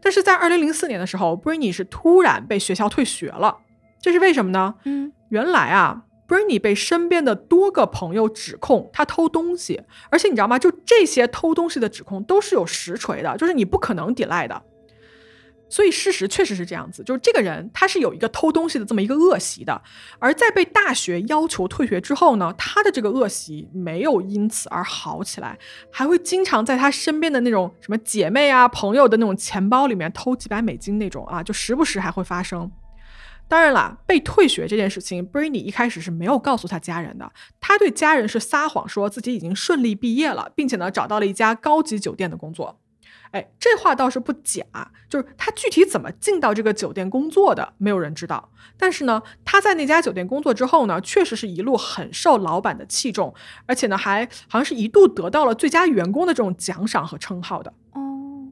[0.00, 3.58] 但是在2004年的时候，Britney 是突然被学校退学了，
[4.00, 4.74] 这是为什么呢？
[4.84, 10.58] 嗯，原来啊，Britney 被身边的多个朋友指控他偷东西，而且你知道吗？
[10.58, 14.62] 就这些偷东西的指控都是有实锤的，就是你不可能抵赖的。
[15.68, 19.80] 所以事实确实是这样子，就是这个人他是有一个偷东西的这么一个恶习的，
[20.18, 25.58] 而在被大学要求退学之后呢，他的这个恶习没有因此而好起来，
[25.92, 32.70] 还会经常在他身边的那种什么姐妹啊、朋友的那种钱包里面偷几百美金那种啊，就时不时还会发生。
[33.46, 42.78] 当然啦，被退学这件事情 b r i n y 一开始是没有告诉他家人的，他对家人是撒谎说自己已经顺利毕业了，并且呢找到了一家高级酒店的工作。
[43.32, 44.64] 哎，这话倒是不假，
[45.08, 48.50] 就是他具体怎么进到这个酒店工作的，没有人知道。
[48.78, 53.34] 但是呢，他在那家酒店工作之后呢，确实是一路很受老板的器重，
[53.66, 57.72] 而且呢，还好像是一度得到了最佳员工的这种奖赏和称号的。
[57.92, 58.48] 哦，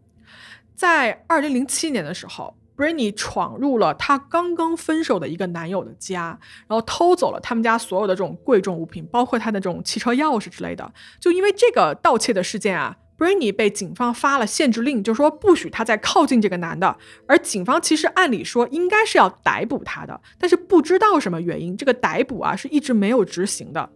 [0.75, 10.93] 在二零零七年的时候 b r i n y 闯入了她刚刚分手的一个男友的家，然后偷走了他们家所有的这种贵重物品，包括他的这种汽车钥匙之类的。
[11.19, 12.97] 就因为这个盗窃的事件啊。
[13.19, 16.97] B r i n y 被警方发了限制令，就说不许他再靠近这个男的。
[17.27, 23.91] 而警方其实按理说应该是要逮捕他的，但是不知道什么原因，这个逮捕啊是一直没有执行的。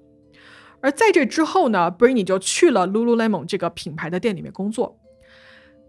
[0.80, 4.98] 而在这之后呢 b r i n y 就去了 Lululemon 这个品牌的店里面工作。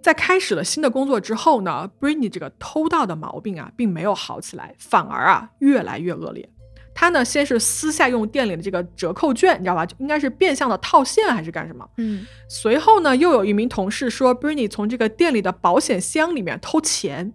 [0.01, 6.49] 在开始了新的工作之后呢 b r i n y 这个偷盗的毛病啊并没有好起来，反而啊越来越恶劣。
[6.93, 9.87] 他呢，先是私下用店里的这个折扣券，你知道吧？
[9.99, 11.87] 应该是变相的套现还是干什么？
[11.97, 12.25] 嗯。
[12.49, 17.33] 随后呢，又有一名同事说 b r i n y 从这个店里的保险箱里面偷钱。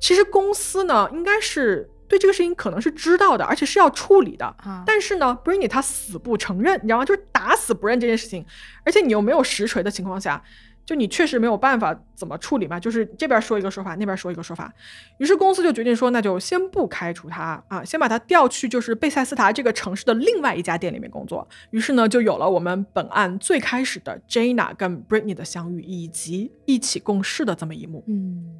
[0.00, 4.44] 其实公司呢，应该是对这个事情可能是知道的，而且是要处理的。
[4.58, 4.82] 啊。
[4.86, 7.04] 但是呢 b r i n y 他死不承认，你知道吗？
[7.04, 8.44] 就是打死不认这件事情，
[8.84, 10.42] 而且你又没有实锤的情况下。
[10.84, 14.72] 就你确实没有办法怎么处理嘛，就是这边说一个说法，那边说一个说法，
[15.18, 21.48] 于是公司就决定说，那就先不开除他啊，先把他调去就是贝塞斯塔这个城市的另外一家店里面工作。
[21.70, 28.04] 于是呢，就有了我们本案最开始的 Jana 跟 Britney 的相遇，以及一起共事的这么一幕。
[28.08, 28.58] 嗯，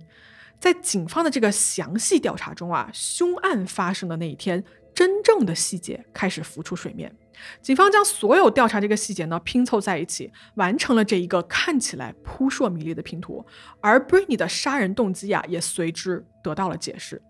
[0.60, 4.62] 在警方的这个详细调查中啊，凶案发生的那一天，
[4.94, 7.12] 真正的细节开始浮出水面。
[7.60, 13.44] 警方将所有调查这个细节呢拼凑在一起，完成了这一个看起来扑朔迷离的拼图。
[13.80, 17.22] 而 b r i n y 的杀人动机啊，也随之得到了解释。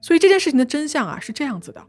[0.00, 1.84] 所以这件事情的真相啊是这样子的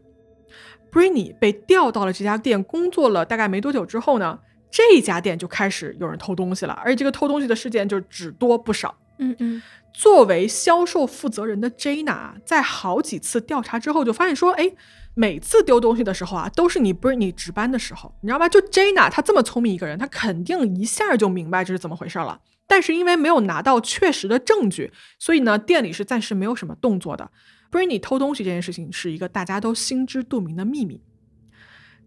[0.90, 4.38] b r i n y 被调到了这家店工作了大概没多久之后呢，
[4.70, 8.96] 这家店就开始有人偷东西了，而且这个偷东西的事件就只多不少。
[9.18, 9.62] 嗯嗯。
[9.92, 14.72] 作为销售负责人的 Jana，在好几次调查之后，就发现说，哎。
[15.14, 18.48] 每次丢东西的时候啊，都是你 Briny 值班的时候，你知道吗？
[18.48, 22.40] 就 Jana，她这么聪明一个人，她肯定一下就明白这是怎么回事了。
[22.66, 27.30] 但是因为没有拿到确实的证据，所以呢，店里是暂时没有什么动作的。
[27.70, 31.00] Britney 偷东西这件事情是一个大家都心知肚明的秘密。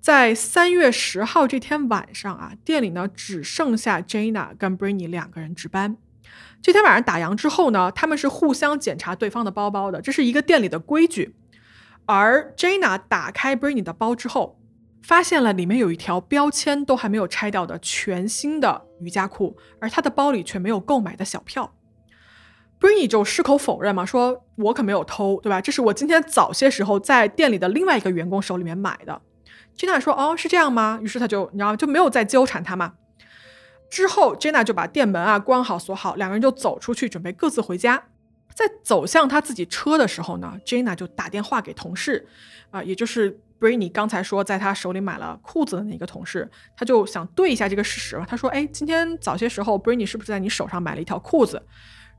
[0.02, 5.98] 在三月十号这天晚上啊，店里呢只剩下 Jana 跟 Britney 两个人值班。
[6.62, 11.36] 这天晚上打烊之后呢，他们是互相检查对方的包包的，这是一个店里的规矩。
[12.08, 14.58] 而 Jana 打开 b r i n y 的包之后，
[15.04, 21.74] 发现了里面有一条标签都还没有拆掉的全新的瑜伽裤，而她的包里却没有购买的小票。
[22.80, 25.60] b r i n y 就矢口否认嘛，说我可没有偷，对吧？
[25.60, 29.22] 这是我今天早些时候在店里的另外一个员工手里面买的。
[29.78, 32.94] Jana 说：“哦，是这样吗？”于是他就，你知道就没有再纠缠他嘛。
[33.90, 38.06] 之后 Jana 就把店门啊关好锁好，两个人就走出去，准备各自回家。
[38.58, 42.28] 在走向他自己车的时候呢，Jenna 就打电话给同事，
[42.72, 43.30] 啊，也就是
[43.60, 48.20] b r i n y 刚才说在他手里买了裤子的那个同事，他就想对一下这个事实。
[48.28, 51.62] 他说：“哎，今天早些时候 b r i n y 是不是在你手上买了一条裤子？”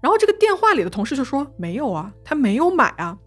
[0.00, 3.18] 然后这个电话里的同事就说：“没有啊，他没有买啊。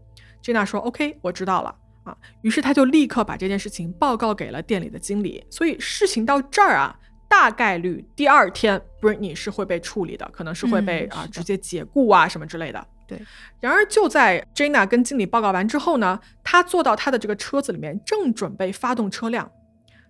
[0.41, 5.45] ”Jenna 说：“OK，我知道了啊。”于是他就立刻把这件事情报告给了店里的经理。
[5.49, 6.97] 所以事情到这儿啊，
[7.27, 12.87] 大概率第二天 b r i n y 是会被处理的，可能是会被啊直接解雇啊什么之类的。
[13.11, 13.25] 对，
[13.59, 19.51] 然而就在 Jana 跟经理报告完之后呢，他坐到他的这个车子里面，正准备发动车辆。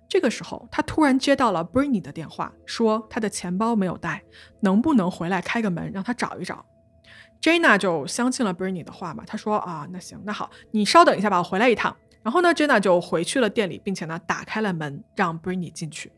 [0.07, 4.21] 这个时候，他突然接到了 b r i n y 的电话，说他的钱包没有带，
[4.59, 6.65] 能不能回来开个门，让他找一找。
[7.41, 11.95] Jana 就相信了 b r i n y 的话嘛，他说啊，那行，那好，你稍等一下吧，我回来一趟。
[12.21, 16.11] 然后呢，Jana 就回去了店里，并且呢，打开了门，让 b r i n y 进去。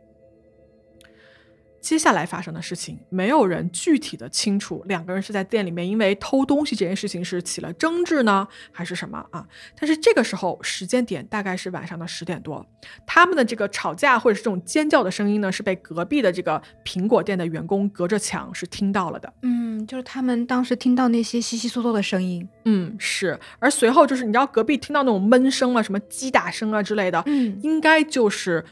[1.84, 4.82] 接下来发生的事情，没有人具体的清楚。
[4.88, 9.46] 两个人是在店里面因为偷东西这件事情是起了争执呢，还是什么啊？
[9.78, 12.66] 但是这个时候时间点大概是晚上的十点多，
[13.06, 19.34] 他们的这个吵架或者是这种尖叫的声音呢，是被隔壁的这个苹果店的员工隔着墙是听到了的。
[19.42, 22.48] 嗯，就是他们当时听到那些稀稀嗦嗦的声音。
[22.64, 23.38] 嗯，是。
[23.60, 28.64] 而随后就是你知道隔壁听到那种闷声啊，什么击打声啊之类的，嗯，应该就是。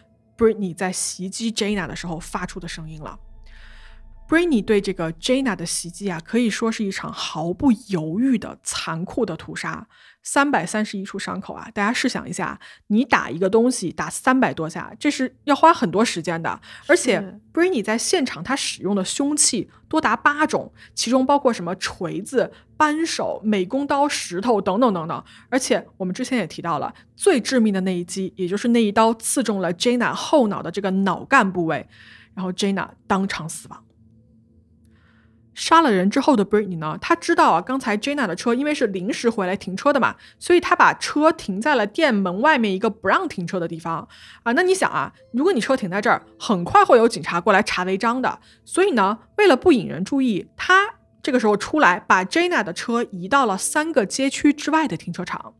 [0.41, 3.19] Britney 在袭击 Jana 的时候发出的声音了。
[4.27, 9.87] Brainy 对这个 Jana 的袭击啊，可以说是一场毫不犹豫的残酷的屠杀。
[10.23, 11.69] 三百三十一处伤口啊！
[11.73, 16.59] 大家试想一下，你打一个东西打三百多下，这是要花很多时间的。
[16.87, 25.23] 而且 Brainy 在现场他使用的凶器多达八种，其中包括什么锤子、扳手、美工刀、石头等等等等。
[25.49, 31.87] 而且我们之前也提到了，最致命的那一击，也就是那一刀刺中了 Jana 后脑的这个脑干部位，
[32.35, 33.83] 然后 Jana 当场死亡。
[35.53, 36.97] 杀了人之后的 Britney 呢？
[37.01, 44.07] 他知道啊，刚才 Jenna 的车因为是临时回来停车的嘛，所以他把车停在了店门外面一个不让停车的地方
[44.43, 44.51] 啊。
[44.53, 48.39] 那你想啊，如果你车停在这儿，很快会有警察过来查违章的。
[48.63, 55.53] 所以呢，为了不引人注意，他这个时候出来把 Jenna 的车移到了三个街区之外的停车场。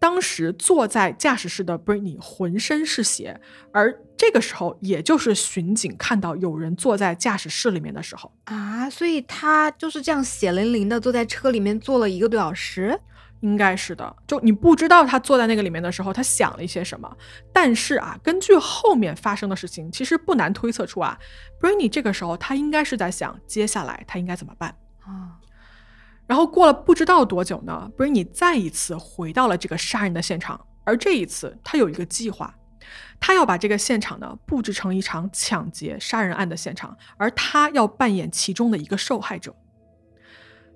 [0.00, 3.38] 当时坐在驾驶室的 Britney 浑身是血，
[3.70, 12.98] 而这个时候，也就是巡警看到有人坐在驾驶室里面的时候啊，所以他就是这样血淋淋的坐在车里面坐了一个多小时，
[13.40, 14.16] 应该是的。
[14.26, 17.14] 就你不知道他坐在那个里面的时候，他想了一些什么。
[17.52, 21.18] 但是啊，根据后面发生的事情，其实不难推测出啊
[21.60, 25.39] ，Britney 这个时候他应该是在想接下来他应该怎么办啊。
[26.30, 32.54] 然后过了不知道多久呢，Britney 再一次回到了这个杀人的现场，而这一次他有一个计划，
[33.18, 39.52] 他要把这个现场呢布置成一场抢劫杀人案的现场，而他要扮演其中的一个受害者。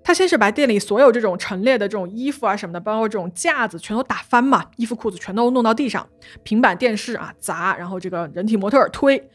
[0.02, 6.04] 他先是把店里所有这种陈列的这种衣服啊什么的，包括这种架子全都打翻嘛，衣服裤子全都弄到地上，
[6.42, 9.30] 平板电视啊砸，然后这个人体模特推。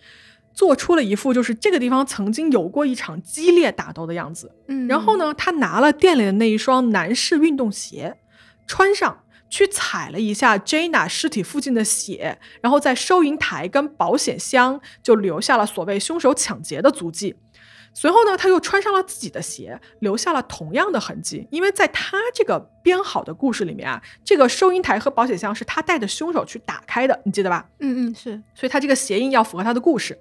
[0.59, 8.17] 做出了一副就是这个地方曾经有过一场激烈打斗的样子，嗯，然后呢，他拿了店里的那一双男士运动鞋，
[8.67, 17.37] 穿上去踩了一下 Jana 尸体附近的血，然后在收银台跟保险箱就留下了所谓凶手抢劫的足迹。
[17.93, 21.47] 随后呢，他又穿上了自己的鞋，留下了同样的痕迹。
[21.51, 27.69] 因为在他这个编好的故事里面啊，这个收银台和保险箱是他带着凶手去打开的，你记得吧？
[27.79, 30.19] 嗯嗯，是，所以他这个鞋印要符合他的故事。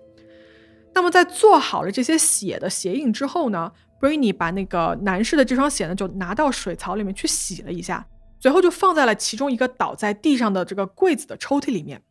[0.98, 3.70] 那么在做好了这些血的鞋印之后呢
[4.00, 8.04] ，Britney 把那个男士的这双鞋呢就拿到水槽里面去洗了一下，
[8.40, 12.02] 随后就放在了其中一个倒在地上的这个柜子的抽屉里面。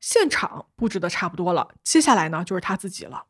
[0.00, 3.26] 现场布置的差不多了，接下来呢就是他自己了。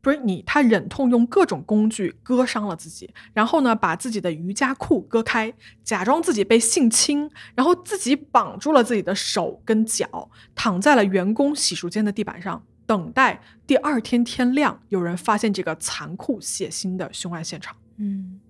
[0.00, 5.52] Britney 他忍痛用各种工具割伤了自己，然后呢把自己的瑜伽裤割开，
[5.82, 12.62] 假装自己被性侵，然后自己绑住了自己的手跟脚，躺在了员工洗漱间的地板上。
[12.86, 17.76] 等待第二天天亮，有人发现这个残酷血腥的凶案现场。
[17.96, 18.40] 嗯，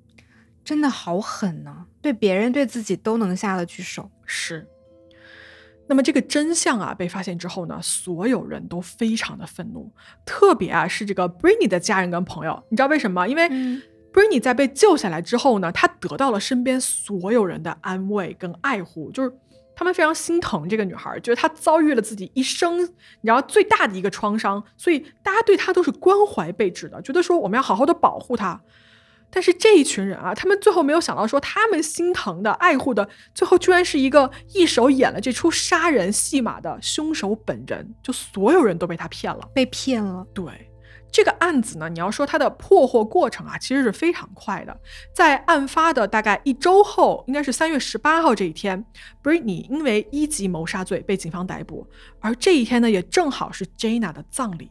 [0.63, 4.11] 真的好狠呢，对别人对自己都能下得去手。
[4.25, 4.69] 是。
[5.89, 9.91] 那么这个真相啊被发现之后呢，所有人都非常的愤怒，
[10.25, 13.27] 特别啊是这个 Britney 的家人跟朋友，你知道为什么？
[13.27, 13.49] 因为
[14.13, 19.33] Britney 在被救下来之后呢，她得到了身边所有人的安慰跟爱护，就是。
[19.77, 22.89] 他们非常心疼这个女孩，觉得她遭遇了自己一生，你
[23.25, 28.63] 知道最大的一个创伤，所以大家对她都是关怀备至的，觉得说我们要好好的保护她。
[29.29, 40.66] 但是这一群人啊，他们最后没有想到说，他们心疼的、爱护的，最后居然是一个一手演了这出杀人戏码的凶手本人，就所有人都被他骗了，被骗了，对。
[41.11, 44.77] 这个案子呢，你要说它的破获过程啊，其实是非常快的。
[45.15, 48.85] 在案发的大概一周后，应该是三月十八号这一天
[49.23, 51.87] ，Britney 因为一级谋杀罪被警方逮捕，
[52.21, 54.71] 而这一天呢，也正好是 Jana 的葬礼。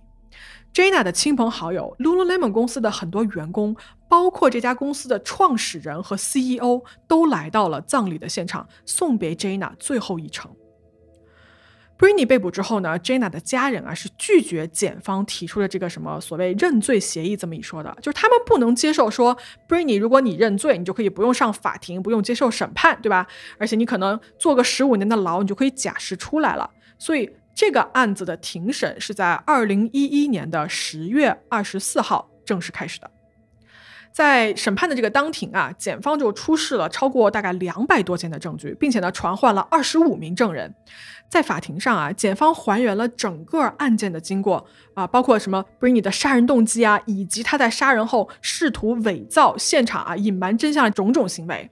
[0.74, 3.76] Jana 的亲朋好友，Lululemon 公司的很多员工，
[4.10, 10.54] 包括这家公司的创始人和 CEO，都来到了葬礼的现场，送别 Jana 最后一程。
[11.98, 19.38] Brini 被捕之后呢，Jenna 的家人啊是拒绝检方提出的这个什么所谓认罪协议这么一说的，就是他们不能接受说
[19.68, 23.26] Britney 如果你认罪，你就可以不用上法庭，不用接受审判，对吧？
[23.58, 26.70] 而且你可能坐个十五年的牢，你就可以假释出来了。
[27.00, 33.10] 所以这个案子的庭审是在二零一一年的十月二十四号正式开始的。
[34.16, 40.74] 在审判的这个当庭啊，检方就出示了超过大概两百多件的证据，并且呢传唤了二十五名证人。
[41.28, 51.70] 在法庭上啊，检方还原了整个案件的经过啊，包括什么 Britney 的杀人动机啊，以及他在杀人后试图伪造现场啊、隐瞒真相的种种行为。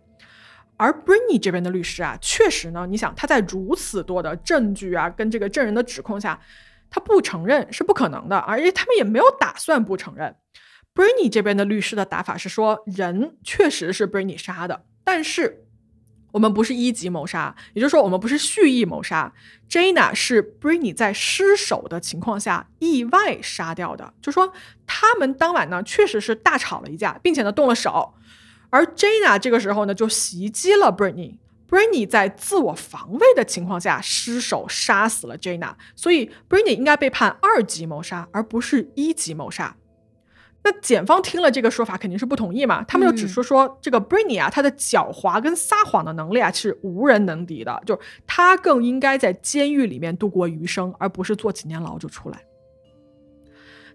[0.76, 6.38] 而 Britney 这边的律师啊，确实呢，你想他在如此多的证据啊跟这个证人的指控下，
[6.90, 10.36] 他不承认是不可能的，而且他们也没有打算不承认。
[10.96, 15.66] Britney 这边的律师的打法是说，人确实是 Britney 杀的，但是
[16.32, 19.34] 我们不是一级谋杀，也就是说我们不是蓄意谋杀。
[19.70, 24.54] Jana 是 Britney 在失手的情况下意外杀掉的，就说
[24.86, 28.14] 他们当晚呢确实是大吵了一架，并且呢动了手，
[28.70, 31.38] 而 Jana 这个时候呢就袭击了 Britney。
[31.68, 39.76] Britney 在自我防卫的情况下失手杀死了 Jana，所以 Briny 应该被判二级谋杀，而不是一级谋杀。
[40.64, 52.40] 那检方听了这个说法肯定是不同意嘛，他们就指出说，这个 Britney 啊，他的狡猾跟撒谎的能力啊是无人能敌的，就他更应该在监狱里面度过余生，而不是坐几年牢就出来。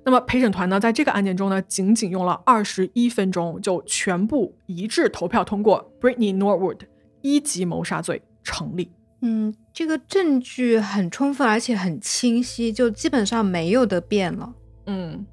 [0.04, 6.80] 那么陪审团呢，在这个案件中呢，仅仅用了二十一分钟就全部一致投票通过 Britney Norwood。
[7.20, 8.92] 一级谋杀罪成立。
[9.22, 14.54] 嗯，这个证据很充分，而且很清晰，就基本上没有得辩了。
[14.86, 15.26] 嗯，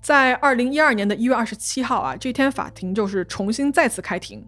[0.00, 4.46] 在二零一二年的一月二十七号啊，这天法庭就是重新再次开庭。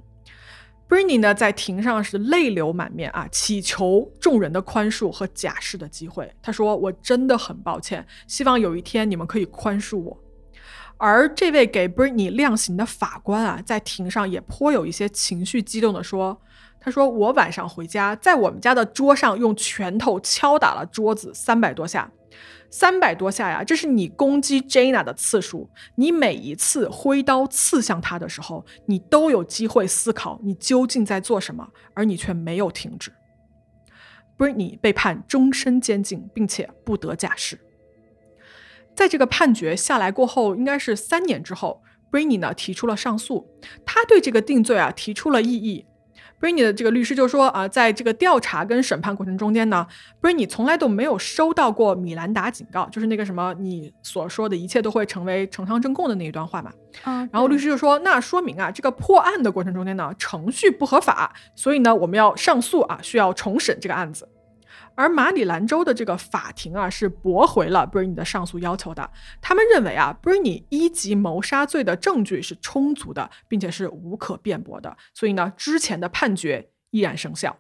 [0.89, 6.31] Britney 呢，在庭上是泪流满面啊，祈求众人的宽恕和假释的机会。
[6.43, 10.19] 他说：“我真的很抱歉，希望有一天你们可以宽恕我。”
[10.99, 16.39] 而这位给 Britney 量刑的法官啊，在庭上也颇有一些情绪激动的说。
[16.79, 22.11] 他说：“我晚上回家，在我们家的桌上用拳头敲打了桌子三百多下，
[22.73, 23.63] 三百多下呀！
[23.63, 25.69] 这是你攻击 Jana 的次数。
[25.97, 33.13] 你每一次挥刀刺向他的时候，你都有机会思考你究竟在做什么，而你却没有停止。
[34.39, 37.61] Britney 被判终身监禁，并且不得假释。
[38.97, 43.47] 在这个判决下来过后，应该是三年之后，Britney 呢提出了上诉，
[43.85, 45.85] 他对这个定罪啊提出了异议。”
[46.43, 49.87] Britney 的这个律师就说啊，在这个调查跟审判过程中间呢
[50.21, 56.73] ，Britney 从来都没有收到过米兰达警告，就是那个什么你所说的一切都会成为呈堂证供的那一段话嘛。
[57.05, 64.29] 嗯，然后律师就说，那说明啊，这个破案的过程中间呢，程序不合法，所以呢，我们要上诉啊，需要重审这个案子。
[64.95, 69.11] 而马里兰州的这个法庭啊，是驳回了 Britney 的上诉要求的。
[69.41, 77.59] 他们认为啊，Britney 一级谋杀罪的证据是充足的，并且是无可辩驳的，所以呢，之前的判决依然生效。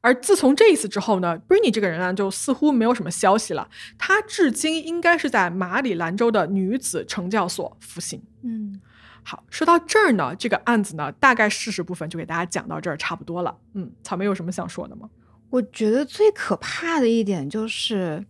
[0.00, 3.68] 而自从这一次之后呢，Britney 这个人啊，就似乎没有什么消息了。
[3.96, 8.20] 他至今应该是在马里兰州的女子惩教所服刑。
[8.42, 8.80] 嗯，
[9.22, 13.56] 好，说到这儿呢，这个案子呢，大概事实部分就给大家讲到这儿差不多了。
[13.74, 15.08] 嗯，草莓有什么想说的吗？
[15.52, 18.24] 我觉得最可怕的一点就是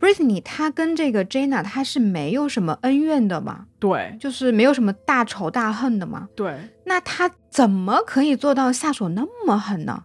[0.00, 6.28] ，Britney 她跟这个 Jenna 她是没有什么恩怨的嘛，对，就是没有什么大仇大恨的嘛。
[6.34, 10.04] 对，那她怎么可以做到下手那么狠呢？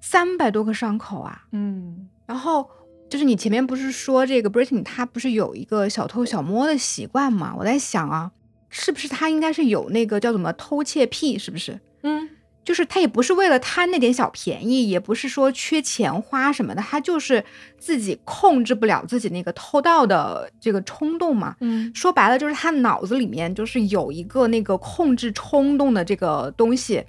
[0.00, 2.68] 三百多个伤口啊，嗯，然后
[3.08, 7.54] 就是你前面不是说这个 Britney 她不是有一个小偷小摸的习惯嘛？
[7.56, 8.32] 我在想啊，
[8.68, 11.38] 是不是她应该是有那个叫什么偷窃癖？
[11.38, 11.78] 是不是？
[12.02, 12.28] 嗯。
[12.68, 17.42] 就是他也不是为了贪那点小便宜，也不是说缺钱花什么的，他就是
[17.78, 21.56] 自己控制不了自己那个偷盗的这个冲动嘛。
[21.62, 27.02] 嗯，说白了就是他脑子里面就是有一个那个控制冲动的这个东西，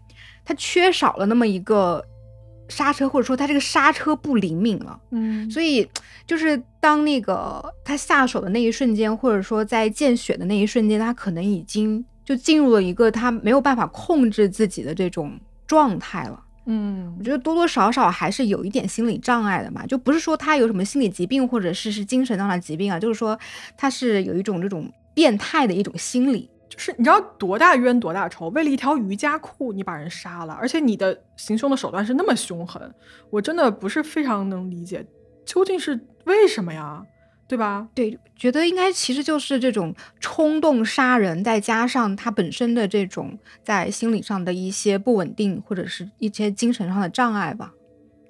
[0.45, 2.01] 他缺少了那么一个
[2.69, 4.97] 刹车，或者说他这个刹车不灵敏了。
[5.11, 5.85] 嗯，所以
[6.25, 15.37] 就是当那个他下手的那一瞬间，或者说在见血的那一瞬间，他可能已经就进入了一个他没有办法控制自己的这种。
[15.69, 23.39] 状态了，嗯，我觉得多多少少还是有一点心理障碍的嘛，就不是说他有什么心理疾病或者是是精神上的疾病啊，就是说
[23.77, 32.91] 他是有一种这种变态的一种心理，就是你知道多大冤多大仇，为了一条瑜伽裤你把人杀了，而且你的行凶的手段是那么凶狠，
[33.29, 35.05] 我真的不是非常能理解，
[35.45, 37.03] 究竟是为什么呀？
[37.49, 37.89] 对吧？
[37.95, 47.73] 对，觉得应该其实就是这种冲动杀人，再加上他本身的这种在心理上的一些不稳定，或者是一些精神上的障碍吧，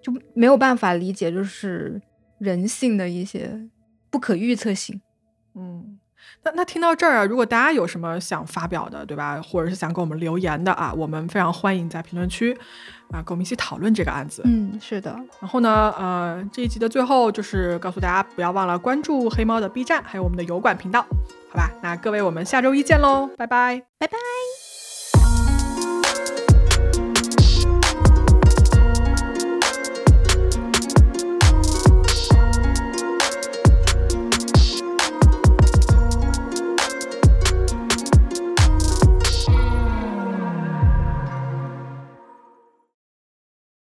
[0.02, 2.02] 就没有办法理解，就是
[2.38, 3.68] 人性的一些
[4.10, 5.02] 不可预测性。
[5.54, 6.00] 嗯。
[6.44, 9.42] 那那听到这儿啊，如果大家有什么想发表的，对吧？
[9.42, 12.56] 或者是想给我们留言的啊，我们非常欢迎在评论区
[13.12, 14.42] 啊，跟我们一起讨论这个案子。
[14.46, 15.16] 嗯，是的。
[15.40, 21.02] 然后呢，呃，这一集的最后就是告诉大家，不要忘了关注黑猫的 B 站，还有我们的油管频道，
[21.50, 21.72] 好吧？
[21.82, 24.69] 那各位，我们下周一见喽，拜拜，拜拜。